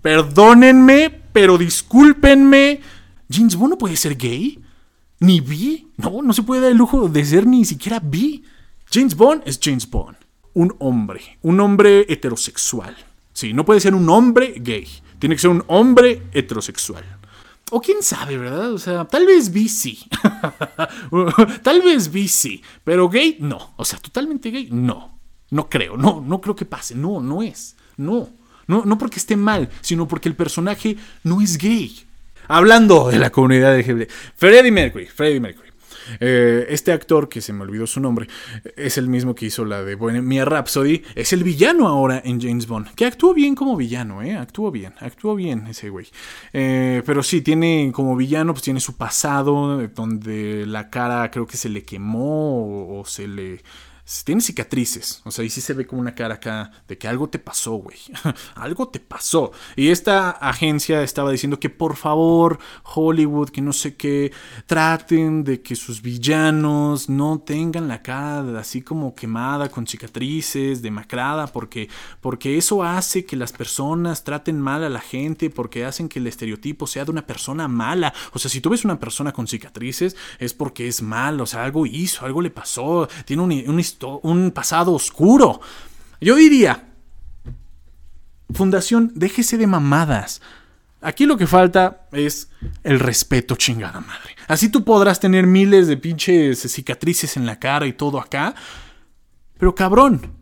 Perdónenme, 0.00 1.10
pero 1.32 1.58
discúlpenme. 1.58 2.80
James 3.30 3.54
Bond 3.54 3.72
no 3.72 3.78
puede 3.78 3.96
ser 3.96 4.16
gay. 4.16 4.58
Ni 5.20 5.40
bi. 5.40 5.86
No, 5.98 6.22
no 6.22 6.32
se 6.32 6.42
puede 6.42 6.62
dar 6.62 6.72
el 6.72 6.78
lujo 6.78 7.08
de 7.08 7.24
ser 7.24 7.46
ni 7.46 7.64
siquiera 7.64 8.00
bi. 8.00 8.42
James 8.90 9.14
Bond 9.14 9.42
es 9.44 9.60
James 9.62 9.88
Bond. 9.88 10.15
Un 10.56 10.74
hombre. 10.78 11.20
Un 11.42 11.60
hombre 11.60 12.06
heterosexual. 12.08 12.96
Sí, 13.34 13.52
no 13.52 13.66
puede 13.66 13.78
ser 13.78 13.94
un 13.94 14.08
hombre 14.08 14.54
gay. 14.56 14.88
Tiene 15.18 15.34
que 15.34 15.42
ser 15.42 15.50
un 15.50 15.62
hombre 15.66 16.22
heterosexual. 16.32 17.04
O 17.70 17.82
quién 17.82 18.02
sabe, 18.02 18.38
¿verdad? 18.38 18.72
O 18.72 18.78
sea, 18.78 19.04
tal 19.04 19.26
vez 19.26 19.52
bi 19.52 19.68
sí. 19.68 20.08
tal 21.62 21.82
vez 21.82 22.10
bi 22.10 22.26
sí. 22.26 22.62
Pero 22.84 23.10
gay, 23.10 23.36
no. 23.38 23.74
O 23.76 23.84
sea, 23.84 23.98
totalmente 23.98 24.50
gay, 24.50 24.70
no. 24.72 25.18
No 25.50 25.68
creo. 25.68 25.98
No, 25.98 26.24
no 26.26 26.40
creo 26.40 26.56
que 26.56 26.64
pase. 26.64 26.94
No, 26.94 27.20
no 27.20 27.42
es. 27.42 27.76
No. 27.98 28.30
No, 28.66 28.82
no 28.86 28.96
porque 28.96 29.18
esté 29.18 29.36
mal, 29.36 29.68
sino 29.82 30.08
porque 30.08 30.30
el 30.30 30.36
personaje 30.36 30.96
no 31.22 31.42
es 31.42 31.58
gay. 31.58 32.02
Hablando 32.48 33.08
de 33.08 33.18
la 33.18 33.28
comunidad 33.28 33.78
LGBT. 33.78 34.10
Freddie 34.36 34.72
Mercury. 34.72 35.04
Freddie 35.04 35.38
Mercury. 35.40 35.65
Eh, 36.20 36.66
este 36.70 36.92
actor, 36.92 37.28
que 37.28 37.40
se 37.40 37.52
me 37.52 37.62
olvidó 37.62 37.86
su 37.86 38.00
nombre, 38.00 38.28
es 38.76 38.98
el 38.98 39.08
mismo 39.08 39.34
que 39.34 39.46
hizo 39.46 39.64
la 39.64 39.82
de 39.82 39.94
Bohemia 39.94 40.44
Rhapsody, 40.44 41.02
es 41.14 41.32
el 41.32 41.44
villano 41.44 41.88
ahora 41.88 42.20
en 42.24 42.40
James 42.40 42.66
Bond, 42.66 42.94
que 42.94 43.06
actuó 43.06 43.34
bien 43.34 43.54
como 43.54 43.76
villano, 43.76 44.22
¿eh? 44.22 44.36
Actuó 44.36 44.70
bien, 44.70 44.94
actuó 45.00 45.34
bien 45.34 45.66
ese 45.66 45.90
güey. 45.90 46.06
Eh, 46.52 47.02
pero 47.04 47.22
sí, 47.22 47.40
tiene 47.40 47.90
como 47.94 48.16
villano, 48.16 48.52
pues 48.52 48.62
tiene 48.62 48.80
su 48.80 48.96
pasado, 48.96 49.86
donde 49.88 50.66
la 50.66 50.90
cara 50.90 51.30
creo 51.30 51.46
que 51.46 51.56
se 51.56 51.68
le 51.68 51.84
quemó 51.84 52.98
o 52.98 53.04
se 53.04 53.28
le 53.28 53.62
tiene 54.24 54.40
cicatrices. 54.40 55.20
O 55.24 55.32
sea, 55.32 55.44
y 55.44 55.50
sí 55.50 55.60
se 55.60 55.74
ve 55.74 55.86
como 55.86 56.00
una 56.00 56.14
cara 56.14 56.34
acá 56.34 56.70
de 56.86 56.96
que 56.96 57.08
algo 57.08 57.28
te 57.28 57.40
pasó, 57.40 57.72
güey. 57.72 57.98
algo 58.54 58.88
te 58.88 59.00
pasó. 59.00 59.50
Y 59.74 59.88
esta 59.88 60.30
agencia 60.30 61.02
estaba 61.02 61.32
diciendo 61.32 61.58
que 61.58 61.70
por 61.70 61.96
favor, 61.96 62.58
Hollywood, 62.84 63.50
que 63.50 63.60
no 63.60 63.72
sé 63.72 63.96
qué, 63.96 64.32
traten 64.66 65.42
de 65.42 65.60
que 65.60 65.74
sus 65.74 66.02
villanos 66.02 67.08
no 67.08 67.40
tengan 67.40 67.88
la 67.88 68.02
cara 68.02 68.58
así 68.58 68.80
como 68.80 69.14
quemada, 69.14 69.70
con 69.70 69.86
cicatrices, 69.86 70.82
demacrada, 70.82 71.48
porque, 71.48 71.88
porque 72.20 72.58
eso 72.58 72.84
hace 72.84 73.24
que 73.24 73.36
las 73.36 73.52
personas 73.52 74.22
traten 74.22 74.60
mal 74.60 74.84
a 74.84 74.88
la 74.88 75.00
gente, 75.00 75.50
porque 75.50 75.84
hacen 75.84 76.08
que 76.08 76.20
el 76.20 76.26
estereotipo 76.28 76.86
sea 76.86 77.04
de 77.04 77.10
una 77.10 77.26
persona 77.26 77.66
mala. 77.66 78.14
O 78.32 78.38
sea, 78.38 78.50
si 78.50 78.60
tú 78.60 78.70
ves 78.70 78.84
una 78.84 79.00
persona 79.00 79.32
con 79.32 79.48
cicatrices, 79.48 80.16
es 80.38 80.54
porque 80.54 80.86
es 80.86 81.02
mal, 81.02 81.40
o 81.40 81.46
sea, 81.46 81.64
algo 81.64 81.86
hizo, 81.86 82.24
algo 82.24 82.40
le 82.40 82.50
pasó, 82.50 83.08
tiene 83.24 83.42
un, 83.42 83.50
un 83.68 83.80
un 84.22 84.50
pasado 84.50 84.92
oscuro. 84.92 85.60
Yo 86.20 86.36
diría, 86.36 86.86
Fundación, 88.52 89.12
déjese 89.14 89.58
de 89.58 89.66
mamadas. 89.66 90.40
Aquí 91.00 91.26
lo 91.26 91.36
que 91.36 91.46
falta 91.46 92.06
es 92.12 92.48
el 92.84 93.00
respeto, 93.00 93.56
chingada 93.56 94.00
madre. 94.00 94.36
Así 94.48 94.68
tú 94.68 94.84
podrás 94.84 95.20
tener 95.20 95.46
miles 95.46 95.88
de 95.88 95.96
pinches 95.96 96.60
cicatrices 96.60 97.36
en 97.36 97.46
la 97.46 97.58
cara 97.58 97.86
y 97.86 97.92
todo 97.92 98.20
acá. 98.20 98.54
Pero 99.58 99.74
cabrón, 99.74 100.32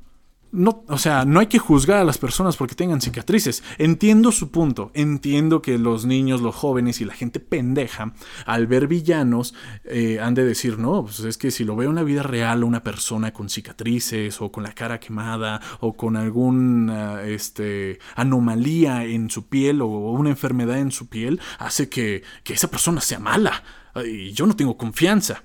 no, 0.55 0.85
o 0.89 0.99
sea, 0.99 1.25
no 1.25 1.41
hay 1.41 1.49
que 1.49 1.59
juzgar 1.59 1.99
a 1.99 2.05
las 2.05 2.17
personas 2.17 2.57
porque 2.57 2.77
tengan 2.77 3.01
cicatrices. 3.01 3.63
Entiendo 3.77 4.31
su 4.31 4.51
punto. 4.51 4.91
Entiendo 4.95 5.61
que 5.61 5.79
los 5.79 6.07
niños, 6.07 6.41
los 6.41 6.55
jóvenes 6.55 7.01
y 7.01 7.05
la 7.05 7.15
gente 7.15 7.41
pendeja, 7.41 8.15
al 8.47 8.67
ver 8.69 8.87
villanos, 8.87 9.55
eh, 9.85 10.21
han 10.21 10.35
de 10.35 10.45
decir, 10.45 10.79
no, 10.79 11.03
pues 11.05 11.21
es 11.21 11.37
que 11.39 11.51
si 11.51 11.65
lo 11.65 11.75
veo 11.75 11.91
en 11.91 11.97
la 11.97 12.05
vida 12.05 12.23
real, 12.23 12.63
una 12.63 12.85
persona 12.85 13.33
con 13.33 13.49
cicatrices 13.49 14.41
o 14.41 14.53
con 14.53 14.63
la 14.63 14.73
cara 14.73 15.01
quemada 15.01 15.61
o 15.81 15.95
con 15.95 16.17
alguna 16.17 17.23
este, 17.25 17.99
anomalía 18.15 19.05
en 19.05 19.31
su 19.31 19.49
piel 19.49 19.83
o 19.83 19.87
una 19.87 20.31
enfermedad 20.31 20.79
en 20.79 20.93
su 20.93 21.09
piel, 21.09 21.41
hace 21.59 21.89
que, 21.89 22.23
que 22.45 22.55
esa 22.55 22.71
persona 22.71 23.01
sea 23.01 23.19
mala. 23.19 23.63
Y 24.05 24.33
yo 24.33 24.47
no 24.47 24.57
tengo 24.57 24.77
confianza. 24.77 25.43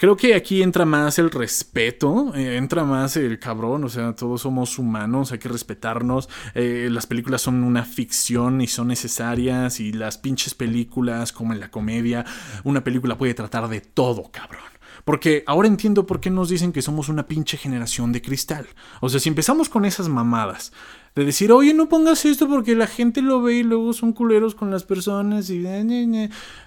Creo 0.00 0.16
que 0.16 0.34
aquí 0.34 0.62
entra 0.62 0.86
más 0.86 1.18
el 1.18 1.30
respeto, 1.30 2.34
eh, 2.34 2.56
entra 2.56 2.84
más 2.84 3.18
el 3.18 3.38
cabrón, 3.38 3.84
o 3.84 3.90
sea, 3.90 4.14
todos 4.14 4.40
somos 4.40 4.78
humanos, 4.78 5.30
hay 5.30 5.38
que 5.38 5.50
respetarnos, 5.50 6.30
eh, 6.54 6.88
las 6.90 7.04
películas 7.04 7.42
son 7.42 7.62
una 7.62 7.84
ficción 7.84 8.62
y 8.62 8.66
son 8.66 8.88
necesarias 8.88 9.78
y 9.78 9.92
las 9.92 10.16
pinches 10.16 10.54
películas, 10.54 11.32
como 11.32 11.52
en 11.52 11.60
la 11.60 11.70
comedia, 11.70 12.24
una 12.64 12.82
película 12.82 13.18
puede 13.18 13.34
tratar 13.34 13.68
de 13.68 13.82
todo, 13.82 14.30
cabrón. 14.32 14.62
Porque 15.04 15.44
ahora 15.46 15.68
entiendo 15.68 16.06
por 16.06 16.18
qué 16.18 16.30
nos 16.30 16.48
dicen 16.48 16.72
que 16.72 16.80
somos 16.80 17.10
una 17.10 17.26
pinche 17.26 17.58
generación 17.58 18.10
de 18.10 18.22
cristal. 18.22 18.68
O 19.02 19.10
sea, 19.10 19.20
si 19.20 19.28
empezamos 19.28 19.68
con 19.68 19.84
esas 19.84 20.08
mamadas, 20.08 20.72
de 21.14 21.24
decir, 21.24 21.52
oye, 21.52 21.74
no 21.74 21.88
pongas 21.88 22.24
esto 22.24 22.48
porque 22.48 22.74
la 22.76 22.86
gente 22.86 23.22
lo 23.22 23.42
ve 23.42 23.54
y 23.54 23.62
luego 23.62 23.92
son 23.92 24.12
culeros 24.12 24.54
con 24.54 24.70
las 24.70 24.84
personas 24.84 25.50
y... 25.50 25.64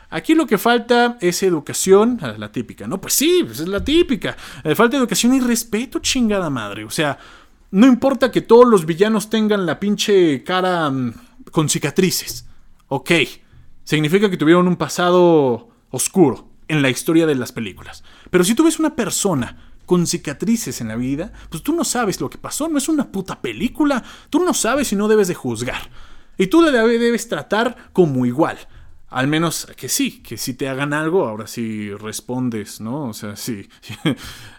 Aquí 0.10 0.36
lo 0.36 0.46
que 0.46 0.60
falta 0.60 1.18
es 1.22 1.42
educación, 1.42 2.20
ah, 2.22 2.36
la 2.38 2.52
típica, 2.52 2.86
¿no? 2.86 3.02
Pues 3.02 3.14
sí, 3.14 3.42
pues 3.44 3.60
es 3.62 3.68
la 3.68 3.84
típica. 3.84 4.38
Eh, 4.64 4.76
falta 4.76 4.96
educación 4.96 5.34
y 5.34 5.40
respeto, 5.40 5.98
chingada 5.98 6.52
madre. 6.52 6.86
O 6.86 6.92
sea, 6.92 7.18
no 7.72 7.88
importa 7.88 8.30
que 8.30 8.42
todos 8.42 8.68
los 8.68 8.86
villanos 8.86 9.32
tengan 9.32 9.66
la 9.66 9.80
pinche 9.80 10.44
cara 10.44 10.92
mm, 10.92 11.14
con 11.50 11.68
cicatrices. 11.68 12.48
Ok, 12.90 13.10
significa 13.84 14.30
que 14.30 14.38
tuvieron 14.38 14.68
un 14.68 14.76
pasado 14.76 15.70
oscuro 15.90 16.48
en 16.68 16.84
la 16.84 16.92
historia 16.92 17.26
de 17.26 17.34
las 17.34 17.52
películas. 17.52 18.04
Pero 18.30 18.44
si 18.44 18.54
tú 18.54 18.66
ves 18.66 18.78
una 18.78 18.96
persona 18.96 19.73
con 19.86 20.08
cicatrices 20.08 20.82
en 20.82 20.88
la 20.88 20.96
vida, 20.96 21.34
pues 21.50 21.64
tú 21.64 21.74
no 21.74 21.84
sabes 21.84 22.22
lo 22.22 22.30
que 22.30 22.38
pasó, 22.38 22.68
no 22.68 22.78
es 22.78 22.90
una 22.90 23.12
puta 23.12 23.42
película, 23.42 24.04
tú 24.30 24.40
no 24.40 24.54
sabes 24.54 24.92
y 24.92 24.96
no 24.96 25.08
debes 25.08 25.28
de 25.28 25.36
juzgar. 25.36 25.90
Y 26.38 26.48
tú 26.48 26.62
le 26.62 26.72
debes 26.72 27.28
tratar 27.28 27.92
como 27.94 28.26
igual. 28.26 28.58
Al 29.10 29.28
menos 29.28 29.68
que 29.78 29.90
sí, 29.90 30.24
que 30.24 30.38
si 30.38 30.56
te 30.56 30.68
hagan 30.68 30.92
algo, 30.92 31.28
ahora 31.28 31.46
sí 31.46 31.94
respondes, 31.94 32.82
¿no? 32.82 33.10
O 33.10 33.14
sea, 33.14 33.36
sí. 33.38 33.70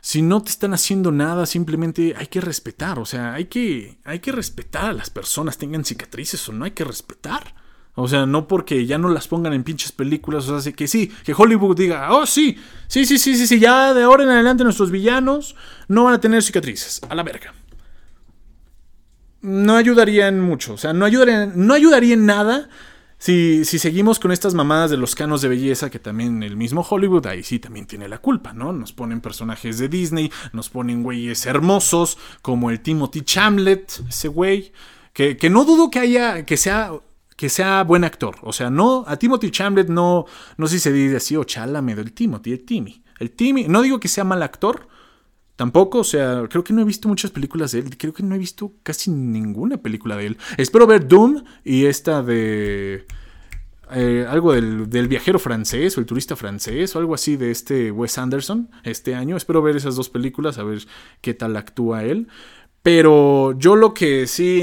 si 0.01 0.23
no 0.23 0.43
te 0.43 0.51
están 0.51 0.75
haciendo 0.75 1.11
nada, 1.11 1.45
simplemente 1.45 2.15
hay 2.17 2.29
que 2.29 2.41
respetar. 2.41 3.01
O 3.01 3.05
sea, 3.05 3.35
hay 3.35 3.47
que, 3.47 3.99
hay 4.05 4.21
que 4.21 4.31
respetar 4.31 4.91
a 4.91 4.93
las 4.93 5.11
personas, 5.11 5.59
tengan 5.59 5.85
cicatrices 5.85 6.49
o 6.49 6.53
no, 6.53 6.65
hay 6.65 6.71
que 6.71 6.85
respetar. 6.85 7.64
O 7.97 8.09
sea, 8.09 8.27
no 8.27 8.49
porque 8.49 8.87
ya 8.87 8.99
no 8.99 9.09
las 9.09 9.29
pongan 9.29 9.53
en 9.53 9.63
pinches 9.63 9.93
películas, 9.93 10.49
o 10.49 10.61
sea, 10.61 10.73
que 10.73 10.89
sí, 10.89 11.13
que 11.25 11.35
Hollywood 11.37 11.77
diga, 11.77 12.13
oh 12.13 12.27
sí, 12.27 12.59
sí, 12.89 13.05
sí, 13.07 13.19
sí, 13.19 13.37
sí, 13.37 13.47
sí, 13.47 13.61
ya 13.61 13.95
de 13.95 14.03
ahora 14.03 14.25
en 14.25 14.31
adelante 14.31 14.65
nuestros 14.65 14.91
villanos 14.91 15.55
no 15.87 16.05
van 16.05 16.15
a 16.15 16.21
tener 16.21 16.43
cicatrices, 16.43 17.01
a 17.09 17.15
la 17.15 17.23
verga. 17.23 17.55
No 19.43 19.77
ayudaría 19.77 20.27
en 20.27 20.41
mucho, 20.41 20.75
o 20.75 20.77
sea, 20.79 20.93
no 20.93 21.05
ayudaría, 21.05 21.47
no 21.47 21.77
nada 22.17 22.69
si, 23.25 23.65
seguimos 23.65 24.19
con 24.19 24.33
estas 24.33 24.53
mamadas 24.53 24.91
de 24.91 24.99
los 24.99 25.15
canos 25.15 25.41
de 25.41 25.49
belleza, 25.49 25.89
que 25.89 25.99
también 25.99 26.43
el 26.43 26.59
mismo 26.59 26.87
Hollywood 26.89 27.27
ahí 27.27 27.43
sí 27.43 27.59
también 27.59 27.87
tiene 27.87 28.07
la 28.07 28.19
culpa, 28.19 28.53
¿no? 28.53 28.73
Nos 28.75 28.93
ponen 28.93 29.23
personajes 29.23 29.79
de 29.79 29.89
Disney, 29.89 30.31
nos 30.53 30.69
ponen 30.69 31.03
güeyes 31.03 31.47
hermosos, 31.47 32.19
como 32.43 32.71
el 32.71 32.81
Timothy 32.81 33.23
Chamlet, 33.23 34.03
ese 34.09 34.29
güey, 34.29 34.73
que, 35.15 35.39
que 35.39 35.49
no 35.49 35.65
dudo 35.65 35.91
que 35.91 36.01
haya, 36.01 36.45
que 36.45 36.59
sea 36.59 36.93
que 37.37 37.49
sea 37.49 37.83
buen 37.85 38.05
actor. 38.05 38.37
O 38.43 38.53
sea, 38.53 38.71
no, 38.71 39.05
a 39.07 39.17
Timothy 39.17 39.51
Chamlet 39.51 39.89
no, 39.89 40.27
no 40.57 40.67
sé 40.67 40.75
si 40.77 40.81
se 40.81 40.93
dice 40.93 41.17
así, 41.17 41.37
o 41.37 41.45
chálame 41.45 41.95
del 41.95 42.13
Timothy, 42.13 42.53
el 42.53 42.65
Timmy. 42.65 43.03
El 43.19 43.31
Timmy, 43.31 43.67
no 43.69 43.83
digo 43.83 44.01
que 44.01 44.09
sea 44.09 44.25
mal 44.25 44.43
actor, 44.43 44.89
tampoco, 45.57 45.99
o 45.99 46.05
sea, 46.05 46.45
creo 46.49 46.65
que 46.65 46.73
no 46.73 46.83
he 46.83 46.85
visto 46.85 47.09
muchas 47.09 47.31
películas 47.31 47.73
de 47.73 47.81
él, 47.81 47.97
creo 47.97 48.13
que 48.13 48.23
no 48.23 48.35
he 48.35 48.39
visto 48.39 48.73
casi 48.83 49.11
ninguna 49.11 49.79
película 49.79 50.17
de 50.17 50.27
él. 50.27 50.39
Espero 50.57 50.87
ver 50.87 51.07
Doom 51.09 51.45
y 51.65 51.87
esta 51.87 52.23
de... 52.23 53.07
Eh, 53.93 54.27
algo 54.29 54.55
del, 54.55 55.09
viajero 55.09 55.39
francés 55.39 55.97
o 55.97 56.01
el 56.01 56.07
turista 56.07 56.37
francés 56.37 56.97
o 56.97 56.99
algo 56.99 57.15
así 57.15 57.37
de 57.37 57.51
este 57.51 57.93
Wes 57.93 58.17
Anderson 58.17 58.71
este 58.83 59.15
año. 59.15 59.37
Espero 59.37 59.61
ver 59.61 59.77
esas 59.77 59.95
dos 59.95 60.09
películas, 60.09 60.59
a 60.59 60.65
ver 60.65 60.87
qué 61.21 61.35
tal 61.35 61.55
actúa 61.57 62.03
él. 62.03 62.29
Pero 62.85 63.59
yo 63.59 63.77
lo 63.77 63.95
que 63.95 64.27
sí 64.27 64.63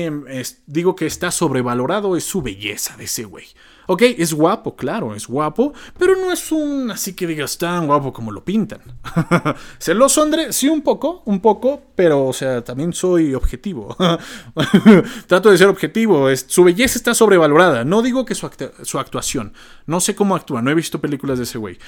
digo 0.67 0.95
que 0.95 1.07
está 1.07 1.31
sobrevalorado 1.31 2.15
es 2.15 2.23
su 2.23 2.43
belleza 2.43 2.95
de 2.95 3.05
ese 3.05 3.23
güey. 3.23 3.45
Ok, 3.87 4.03
es 4.03 4.35
guapo, 4.35 4.75
claro, 4.75 5.15
es 5.15 5.25
guapo, 5.25 5.73
pero 5.97 6.15
no 6.15 6.31
es 6.31 6.51
un 6.51 6.91
así 6.91 7.13
que 7.15 7.25
digas 7.25 7.57
tan 7.57 7.87
guapo 7.87 8.13
como 8.13 8.31
lo 8.31 8.45
pintan. 8.45 8.79
Celoso, 9.79 10.21
André, 10.21 10.53
sí, 10.53 10.69
un 10.69 10.83
poco, 10.83 11.23
un 11.25 11.41
poco, 11.41 11.81
pero, 11.95 12.27
o 12.27 12.31
sea, 12.31 12.63
también 12.63 12.93
soy 12.93 13.33
objetivo. 13.33 13.97
Trato 15.25 15.49
de 15.49 15.57
ser 15.57 15.67
objetivo. 15.67 16.29
Es, 16.29 16.45
su 16.47 16.63
belleza 16.63 16.99
está 16.99 17.15
sobrevalorada. 17.15 17.83
No 17.85 18.03
digo 18.03 18.23
que 18.23 18.35
su, 18.35 18.47
su 18.83 18.99
actuación. 18.99 19.53
No 19.87 19.99
sé 19.99 20.13
cómo 20.13 20.35
actúa, 20.35 20.61
no 20.61 20.69
he 20.69 20.75
visto 20.75 21.01
películas 21.01 21.39
de 21.39 21.45
ese 21.45 21.57
güey. 21.57 21.79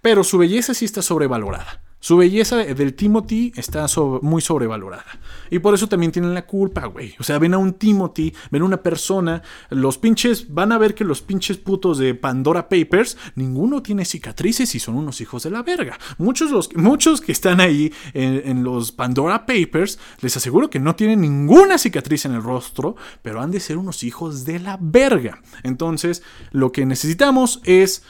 Pero 0.00 0.24
su 0.24 0.38
belleza 0.38 0.72
sí 0.72 0.86
está 0.86 1.02
sobrevalorada. 1.02 1.91
Su 2.02 2.16
belleza 2.16 2.56
del 2.56 2.94
Timothy 2.94 3.52
está 3.54 3.86
muy 4.22 4.42
sobrevalorada. 4.42 5.20
Y 5.50 5.60
por 5.60 5.72
eso 5.72 5.88
también 5.88 6.10
tienen 6.10 6.34
la 6.34 6.46
culpa, 6.46 6.86
güey. 6.86 7.14
O 7.20 7.22
sea, 7.22 7.38
ven 7.38 7.54
a 7.54 7.58
un 7.58 7.74
Timothy, 7.74 8.34
ven 8.50 8.62
a 8.62 8.64
una 8.64 8.82
persona, 8.82 9.40
los 9.70 9.98
pinches, 9.98 10.52
van 10.52 10.72
a 10.72 10.78
ver 10.78 10.96
que 10.96 11.04
los 11.04 11.22
pinches 11.22 11.58
putos 11.58 11.98
de 11.98 12.16
Pandora 12.16 12.68
Papers, 12.68 13.16
ninguno 13.36 13.84
tiene 13.84 14.04
cicatrices 14.04 14.74
y 14.74 14.80
son 14.80 14.96
unos 14.96 15.20
hijos 15.20 15.44
de 15.44 15.52
la 15.52 15.62
verga. 15.62 15.96
Muchos, 16.18 16.50
los, 16.50 16.74
muchos 16.74 17.20
que 17.20 17.30
están 17.30 17.60
ahí 17.60 17.92
en, 18.14 18.42
en 18.46 18.64
los 18.64 18.90
Pandora 18.90 19.46
Papers, 19.46 20.00
les 20.22 20.36
aseguro 20.36 20.70
que 20.70 20.80
no 20.80 20.96
tienen 20.96 21.20
ninguna 21.20 21.78
cicatriz 21.78 22.24
en 22.24 22.32
el 22.32 22.42
rostro, 22.42 22.96
pero 23.22 23.40
han 23.40 23.52
de 23.52 23.60
ser 23.60 23.78
unos 23.78 24.02
hijos 24.02 24.44
de 24.44 24.58
la 24.58 24.76
verga. 24.80 25.40
Entonces, 25.62 26.24
lo 26.50 26.72
que 26.72 26.84
necesitamos 26.84 27.60
es 27.62 28.02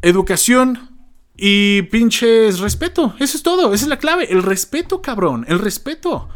educación 0.00 0.95
y 1.36 1.82
pinches 1.82 2.60
respeto. 2.60 3.14
Eso 3.18 3.36
es 3.36 3.42
todo. 3.42 3.74
Esa 3.74 3.84
es 3.84 3.88
la 3.88 3.98
clave. 3.98 4.30
El 4.30 4.42
respeto, 4.42 5.02
cabrón. 5.02 5.44
El 5.48 5.58
respeto. 5.58 6.28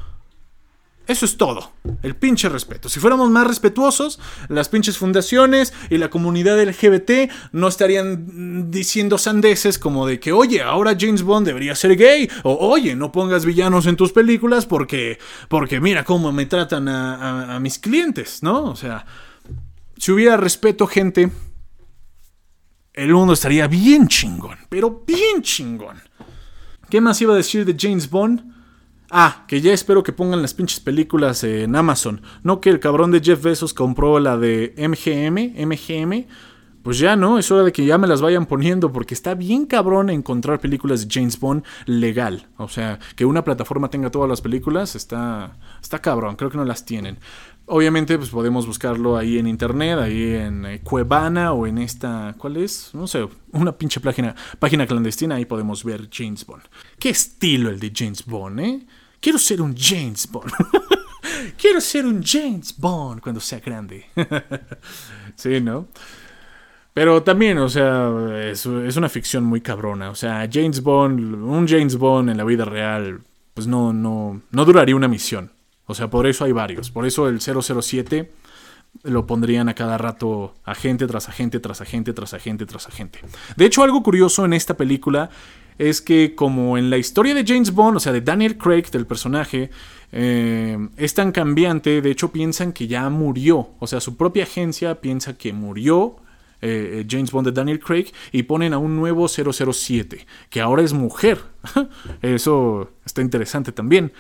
Eso 1.07 1.25
es 1.25 1.37
todo. 1.37 1.73
El 2.03 2.15
pinche 2.15 2.49
respeto. 2.49 2.89
Si 2.89 3.01
fuéramos 3.01 3.31
más 3.31 3.45
respetuosos, 3.45 4.21
las 4.49 4.69
pinches 4.69 4.97
fundaciones 4.97 5.73
y 5.89 5.99
la 5.99 6.09
comunidad 6.09 6.63
LGBT 6.63 7.33
no 7.51 7.67
estarían 7.67 8.71
diciendo 8.71 9.19
sandeces 9.19 9.79
como 9.81 10.07
de 10.07 10.21
que, 10.21 10.31
oye, 10.31 10.63
ahora 10.63 10.97
James 10.97 11.23
Bond 11.23 11.49
debería 11.49 11.75
ser 11.75 11.97
gay. 11.97 12.31
O, 12.45 12.55
oye, 12.55 12.95
no 12.95 13.11
pongas 13.11 13.45
villanos 13.45 13.87
en 13.87 13.97
tus 13.97 14.13
películas 14.13 14.67
porque, 14.67 15.19
porque 15.49 15.81
mira 15.81 16.05
cómo 16.05 16.31
me 16.31 16.47
tratan 16.47 16.89
a, 16.89 17.57
a 17.57 17.59
mis 17.59 17.81
clientes, 17.81 18.45
¿no? 18.45 18.71
O 18.71 18.77
sea, 18.77 19.05
si 19.97 20.13
hubiera 20.13 20.37
respeto, 20.37 20.87
gente, 20.87 21.33
el 22.95 23.15
mundo 23.15 23.33
estaría 23.33 23.67
bien 23.67 24.09
chingón, 24.09 24.59
pero 24.69 25.03
bien 25.07 25.43
chingón. 25.43 26.01
¿Qué 26.89 27.01
más 27.01 27.21
iba 27.21 27.35
a 27.35 27.37
decir 27.37 27.65
de 27.65 27.77
James 27.79 28.11
Bond? 28.11 28.53
Ah, 29.11 29.45
que 29.49 29.61
ya 29.61 29.73
espero 29.73 30.03
que 30.03 30.13
pongan 30.13 30.43
las 30.43 30.55
pinches 30.55 30.81
películas 30.81 31.43
en 31.45 31.75
Amazon. 31.75 32.23
No 32.43 32.61
que 32.61 32.71
el 32.71 32.81
cabrón 32.81 33.11
de 33.11 33.21
Jeff 33.21 33.43
Bezos 33.43 33.75
compró 33.75 34.19
la 34.21 34.37
de 34.37 34.75
MGM, 34.77 35.67
MGM. 35.67 36.27
Pues 36.83 36.99
ya 36.99 37.15
no, 37.15 37.39
es 37.39 37.51
hora 37.51 37.65
de 37.65 37.73
que 37.73 37.85
ya 37.85 37.99
me 37.99 38.07
las 38.07 38.23
vayan 38.23 38.47
poniendo 38.47 38.91
porque 38.91 39.13
está 39.13 39.35
bien 39.35 39.67
cabrón 39.67 40.09
encontrar 40.09 40.61
películas 40.61 41.07
de 41.07 41.13
James 41.13 41.39
Bond 41.39 41.63
legal. 41.85 42.47
O 42.57 42.69
sea, 42.69 42.99
que 43.17 43.27
una 43.27 43.45
plataforma 43.45 43.91
tenga 43.91 44.11
todas 44.11 44.29
las 44.31 44.41
películas 44.41 44.97
está, 44.97 45.59
está 45.83 45.99
cabrón, 45.99 46.37
creo 46.37 46.51
que 46.51 46.57
no 46.57 46.65
las 46.65 46.87
tienen. 46.87 47.19
Obviamente, 47.73 48.19
pues 48.19 48.31
podemos 48.31 48.67
buscarlo 48.67 49.17
ahí 49.17 49.39
en 49.39 49.47
internet, 49.47 49.97
ahí 50.01 50.35
en 50.35 50.67
eh, 50.67 50.81
Cuevana 50.81 51.53
o 51.53 51.69
en 51.69 51.79
esta, 51.79 52.35
¿cuál 52.37 52.57
es? 52.57 52.91
No 52.95 53.07
sé, 53.07 53.29
una 53.53 53.71
pinche 53.71 54.01
página, 54.01 54.35
página 54.59 54.89
clandestina, 54.89 55.37
ahí 55.37 55.45
podemos 55.45 55.85
ver 55.85 56.09
James 56.13 56.45
Bond. 56.45 56.65
Qué 56.99 57.11
estilo 57.11 57.71
el 57.71 57.79
de 57.79 57.93
James 57.95 58.27
Bond, 58.27 58.59
¿eh? 58.59 58.87
Quiero 59.21 59.39
ser 59.39 59.63
un 59.63 59.77
James 59.77 60.29
Bond. 60.29 60.51
Quiero 61.57 61.81
ser 61.81 62.07
un 62.07 62.25
James 62.25 62.75
Bond 62.77 63.21
cuando 63.21 63.41
sea 63.41 63.61
grande. 63.61 64.07
sí, 65.37 65.61
¿no? 65.61 65.87
Pero 66.93 67.23
también, 67.23 67.57
o 67.59 67.69
sea, 67.69 68.11
es, 68.51 68.67
es, 68.67 68.97
una 68.97 69.09
ficción 69.09 69.45
muy 69.45 69.61
cabrona. 69.61 70.11
O 70.11 70.17
sea, 70.17 70.49
James 70.53 70.83
Bond, 70.83 71.35
un 71.35 71.69
James 71.69 71.97
Bond 71.97 72.31
en 72.31 72.37
la 72.37 72.43
vida 72.43 72.65
real, 72.65 73.21
pues 73.55 73.69
no, 73.69 73.93
no, 73.93 74.43
no 74.51 74.65
duraría 74.65 74.97
una 74.97 75.07
misión. 75.07 75.53
O 75.91 75.95
sea, 75.95 76.09
por 76.09 76.27
eso 76.27 76.45
hay 76.45 76.53
varios. 76.53 76.91
Por 76.91 77.05
eso 77.05 77.29
el 77.29 77.41
007 77.41 78.31
lo 79.03 79.27
pondrían 79.27 79.69
a 79.69 79.75
cada 79.75 79.99
rato 79.99 80.55
agente 80.65 81.07
tras 81.07 81.29
agente, 81.29 81.61
tras 81.61 81.81
agente, 81.81 82.13
tras 82.13 82.35
agente, 82.35 82.67
tras 82.67 82.87
agente. 82.87 83.21
De 83.57 83.65
hecho, 83.65 83.83
algo 83.83 84.03
curioso 84.03 84.45
en 84.45 84.53
esta 84.53 84.77
película 84.77 85.31
es 85.79 86.01
que 86.01 86.35
como 86.35 86.77
en 86.77 86.91
la 86.91 86.99
historia 86.99 87.35
de 87.35 87.45
James 87.47 87.73
Bond, 87.73 87.97
o 87.97 88.01
sea, 88.01 88.13
de 88.13 88.21
Daniel 88.21 88.57
Craig, 88.57 88.91
del 88.93 89.07
personaje, 89.07 89.71
eh, 90.13 90.79
es 90.97 91.15
tan 91.15 91.33
cambiante, 91.33 92.03
de 92.03 92.11
hecho 92.11 92.31
piensan 92.31 92.73
que 92.73 92.87
ya 92.87 93.09
murió. 93.09 93.71
O 93.79 93.87
sea, 93.87 94.01
su 94.01 94.17
propia 94.17 94.45
agencia 94.45 95.01
piensa 95.01 95.37
que 95.37 95.53
murió 95.53 96.17
eh, 96.63 97.07
James 97.09 97.33
Bond 97.33 97.49
de 97.49 97.53
Daniel 97.53 97.81
Craig 97.81 98.13
y 98.33 98.43
ponen 98.43 98.75
a 98.75 98.79
un 98.79 98.97
nuevo 98.97 99.27
007, 99.29 100.27
que 100.51 100.61
ahora 100.61 100.83
es 100.83 100.93
mujer. 100.93 101.41
Eso 102.23 102.91
está 103.05 103.23
interesante 103.23 103.73
también. 103.73 104.13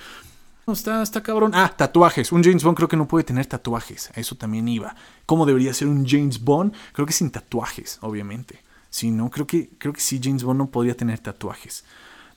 Está, 0.72 1.02
está 1.02 1.22
cabrón. 1.22 1.52
Ah, 1.54 1.72
tatuajes. 1.76 2.32
Un 2.32 2.42
James 2.42 2.62
Bond 2.62 2.76
creo 2.76 2.88
que 2.88 2.96
no 2.96 3.08
puede 3.08 3.24
tener 3.24 3.46
tatuajes. 3.46 4.10
A 4.14 4.20
eso 4.20 4.34
también 4.36 4.68
iba. 4.68 4.94
¿Cómo 5.26 5.46
debería 5.46 5.74
ser 5.74 5.88
un 5.88 6.06
James 6.06 6.42
Bond? 6.42 6.72
Creo 6.92 7.06
que 7.06 7.12
sin 7.12 7.30
tatuajes, 7.30 7.98
obviamente. 8.02 8.60
Si 8.90 9.10
no, 9.10 9.30
creo 9.30 9.46
que, 9.46 9.70
creo 9.78 9.92
que 9.92 10.00
sí, 10.00 10.20
James 10.22 10.42
Bond 10.42 10.58
no 10.58 10.66
podría 10.66 10.96
tener 10.96 11.20
tatuajes. 11.20 11.84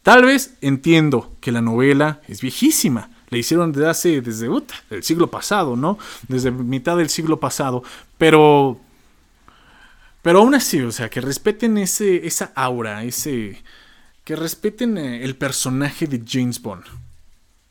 Tal 0.04 0.26
vez 0.26 0.56
entiendo 0.62 1.32
que 1.40 1.52
la 1.52 1.62
novela 1.62 2.22
es 2.28 2.42
viejísima. 2.42 3.10
Le 3.30 3.40
hicieron 3.40 3.72
desde 3.72 3.90
hace, 3.90 4.22
desde 4.22 4.48
el 4.92 5.04
siglo 5.04 5.32
pasado, 5.32 5.76
¿no? 5.76 5.98
Desde 6.28 6.52
mitad 6.52 6.98
del 6.98 7.10
siglo 7.10 7.40
pasado. 7.40 7.84
Pero. 8.18 8.80
Pero 10.22 10.40
aún 10.40 10.56
así, 10.56 10.80
o 10.82 10.92
sea, 10.92 11.10
que 11.10 11.20
respeten 11.20 11.78
ese, 11.78 12.28
esa 12.28 12.52
aura, 12.56 13.04
ese. 13.04 13.64
Que 14.24 14.36
respeten 14.36 14.98
eh, 14.98 15.24
el 15.24 15.36
personaje 15.36 16.06
de 16.06 16.22
James 16.26 16.62
Bond. 16.62 16.84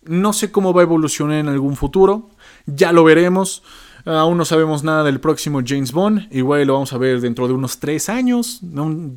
No 0.04 0.32
sé 0.32 0.50
cómo 0.50 0.72
va 0.72 0.82
a 0.82 0.84
evolucionar 0.84 1.38
en 1.38 1.48
algún 1.48 1.76
futuro. 1.76 2.30
Ya 2.66 2.92
lo 2.92 3.04
veremos. 3.04 3.62
Aún 4.04 4.36
no 4.36 4.44
sabemos 4.44 4.82
nada 4.82 5.04
del 5.04 5.20
próximo 5.20 5.60
James 5.64 5.92
Bond. 5.92 6.26
Igual 6.32 6.66
lo 6.66 6.74
vamos 6.74 6.92
a 6.92 6.98
ver 6.98 7.20
dentro 7.20 7.46
de 7.46 7.54
unos 7.54 7.78
tres 7.78 8.08
años. 8.08 8.60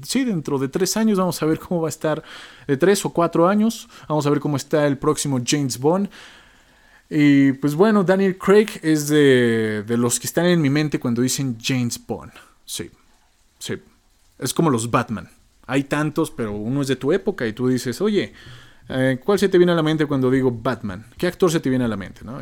sí, 0.03 0.23
dentro 0.23 0.59
de 0.59 0.67
tres 0.67 0.95
años 0.95 1.17
vamos 1.17 1.41
a 1.41 1.45
ver 1.45 1.59
cómo 1.59 1.81
va 1.81 1.87
a 1.87 1.89
estar. 1.89 2.23
De 2.67 2.77
tres 2.77 3.03
o 3.05 3.09
cuatro 3.09 3.47
años. 3.47 3.87
Vamos 4.07 4.27
a 4.27 4.29
ver 4.29 4.39
cómo 4.39 4.57
está 4.57 4.85
el 4.85 4.97
próximo 4.97 5.39
James 5.43 5.79
Bond. 5.79 6.09
Y 7.09 7.53
pues 7.53 7.75
bueno, 7.75 8.03
Daniel 8.03 8.37
Craig 8.37 8.67
es 8.81 9.07
de, 9.07 9.83
los 9.87 10.19
que 10.19 10.27
están 10.27 10.45
en 10.45 10.61
mi 10.61 10.69
mente 10.69 10.99
cuando 10.99 11.21
dicen 11.21 11.57
James 11.61 11.99
Bond. 12.05 12.31
Sí, 12.65 12.89
sí. 13.59 13.75
Es 14.39 14.53
como 14.53 14.69
los 14.69 14.89
Batman. 14.89 15.29
Hay 15.67 15.85
tantos, 15.85 16.29
pero 16.29 16.51
uno 16.51 16.81
es 16.81 16.87
de 16.87 16.95
tu 16.95 17.11
época 17.11 17.47
y 17.47 17.53
tú 17.53 17.67
dices, 17.67 18.01
oye, 18.01 18.33
eh, 18.89 19.19
¿Cuál 19.23 19.39
se 19.39 19.49
te 19.49 19.57
viene 19.57 19.71
a 19.71 19.75
la 19.75 19.83
mente 19.83 20.05
cuando 20.05 20.29
digo 20.29 20.51
Batman? 20.51 21.05
¿Qué 21.17 21.27
actor 21.27 21.51
se 21.51 21.59
te 21.59 21.69
viene 21.69 21.85
a 21.85 21.87
la 21.87 21.97
mente? 21.97 22.21
¿no? 22.23 22.39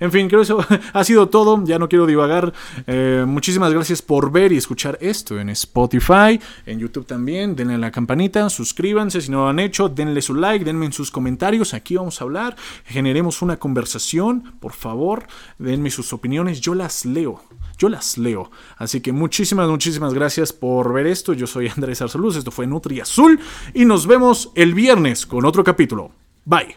En 0.00 0.12
fin, 0.12 0.28
creo 0.28 0.40
que 0.40 0.44
eso 0.44 0.64
ha 0.92 1.04
sido 1.04 1.28
todo. 1.28 1.64
Ya 1.64 1.78
no 1.78 1.88
quiero 1.88 2.06
divagar. 2.06 2.52
Eh, 2.86 3.24
muchísimas 3.26 3.72
gracias 3.72 4.02
por 4.02 4.30
ver 4.30 4.52
y 4.52 4.56
escuchar 4.56 4.98
esto 5.00 5.38
en 5.38 5.48
Spotify, 5.50 6.38
en 6.66 6.78
YouTube 6.78 7.06
también. 7.06 7.56
Denle 7.56 7.74
a 7.74 7.78
la 7.78 7.90
campanita, 7.90 8.48
suscríbanse 8.50 9.20
si 9.20 9.30
no 9.30 9.44
lo 9.44 9.48
han 9.48 9.58
hecho, 9.58 9.88
denle 9.88 10.20
su 10.22 10.34
like, 10.34 10.64
denme 10.64 10.86
en 10.86 10.92
sus 10.92 11.10
comentarios. 11.10 11.74
Aquí 11.74 11.96
vamos 11.96 12.20
a 12.20 12.24
hablar. 12.24 12.56
Generemos 12.84 13.42
una 13.42 13.58
conversación. 13.58 14.54
Por 14.60 14.72
favor, 14.72 15.26
denme 15.58 15.90
sus 15.90 16.12
opiniones. 16.12 16.60
Yo 16.60 16.74
las 16.74 17.04
leo 17.04 17.42
yo 17.82 17.88
las 17.88 18.16
leo. 18.16 18.48
Así 18.76 19.00
que 19.00 19.10
muchísimas, 19.12 19.68
muchísimas 19.68 20.14
gracias 20.14 20.52
por 20.52 20.92
ver 20.92 21.08
esto. 21.08 21.32
Yo 21.32 21.48
soy 21.48 21.68
Andrés 21.68 22.00
Arsaluz, 22.00 22.36
esto 22.36 22.52
fue 22.52 22.66
Nutri 22.66 23.00
Azul 23.00 23.40
y 23.74 23.84
nos 23.84 24.06
vemos 24.06 24.52
el 24.54 24.72
viernes 24.72 25.26
con 25.26 25.44
otro 25.44 25.64
capítulo. 25.64 26.12
Bye. 26.44 26.76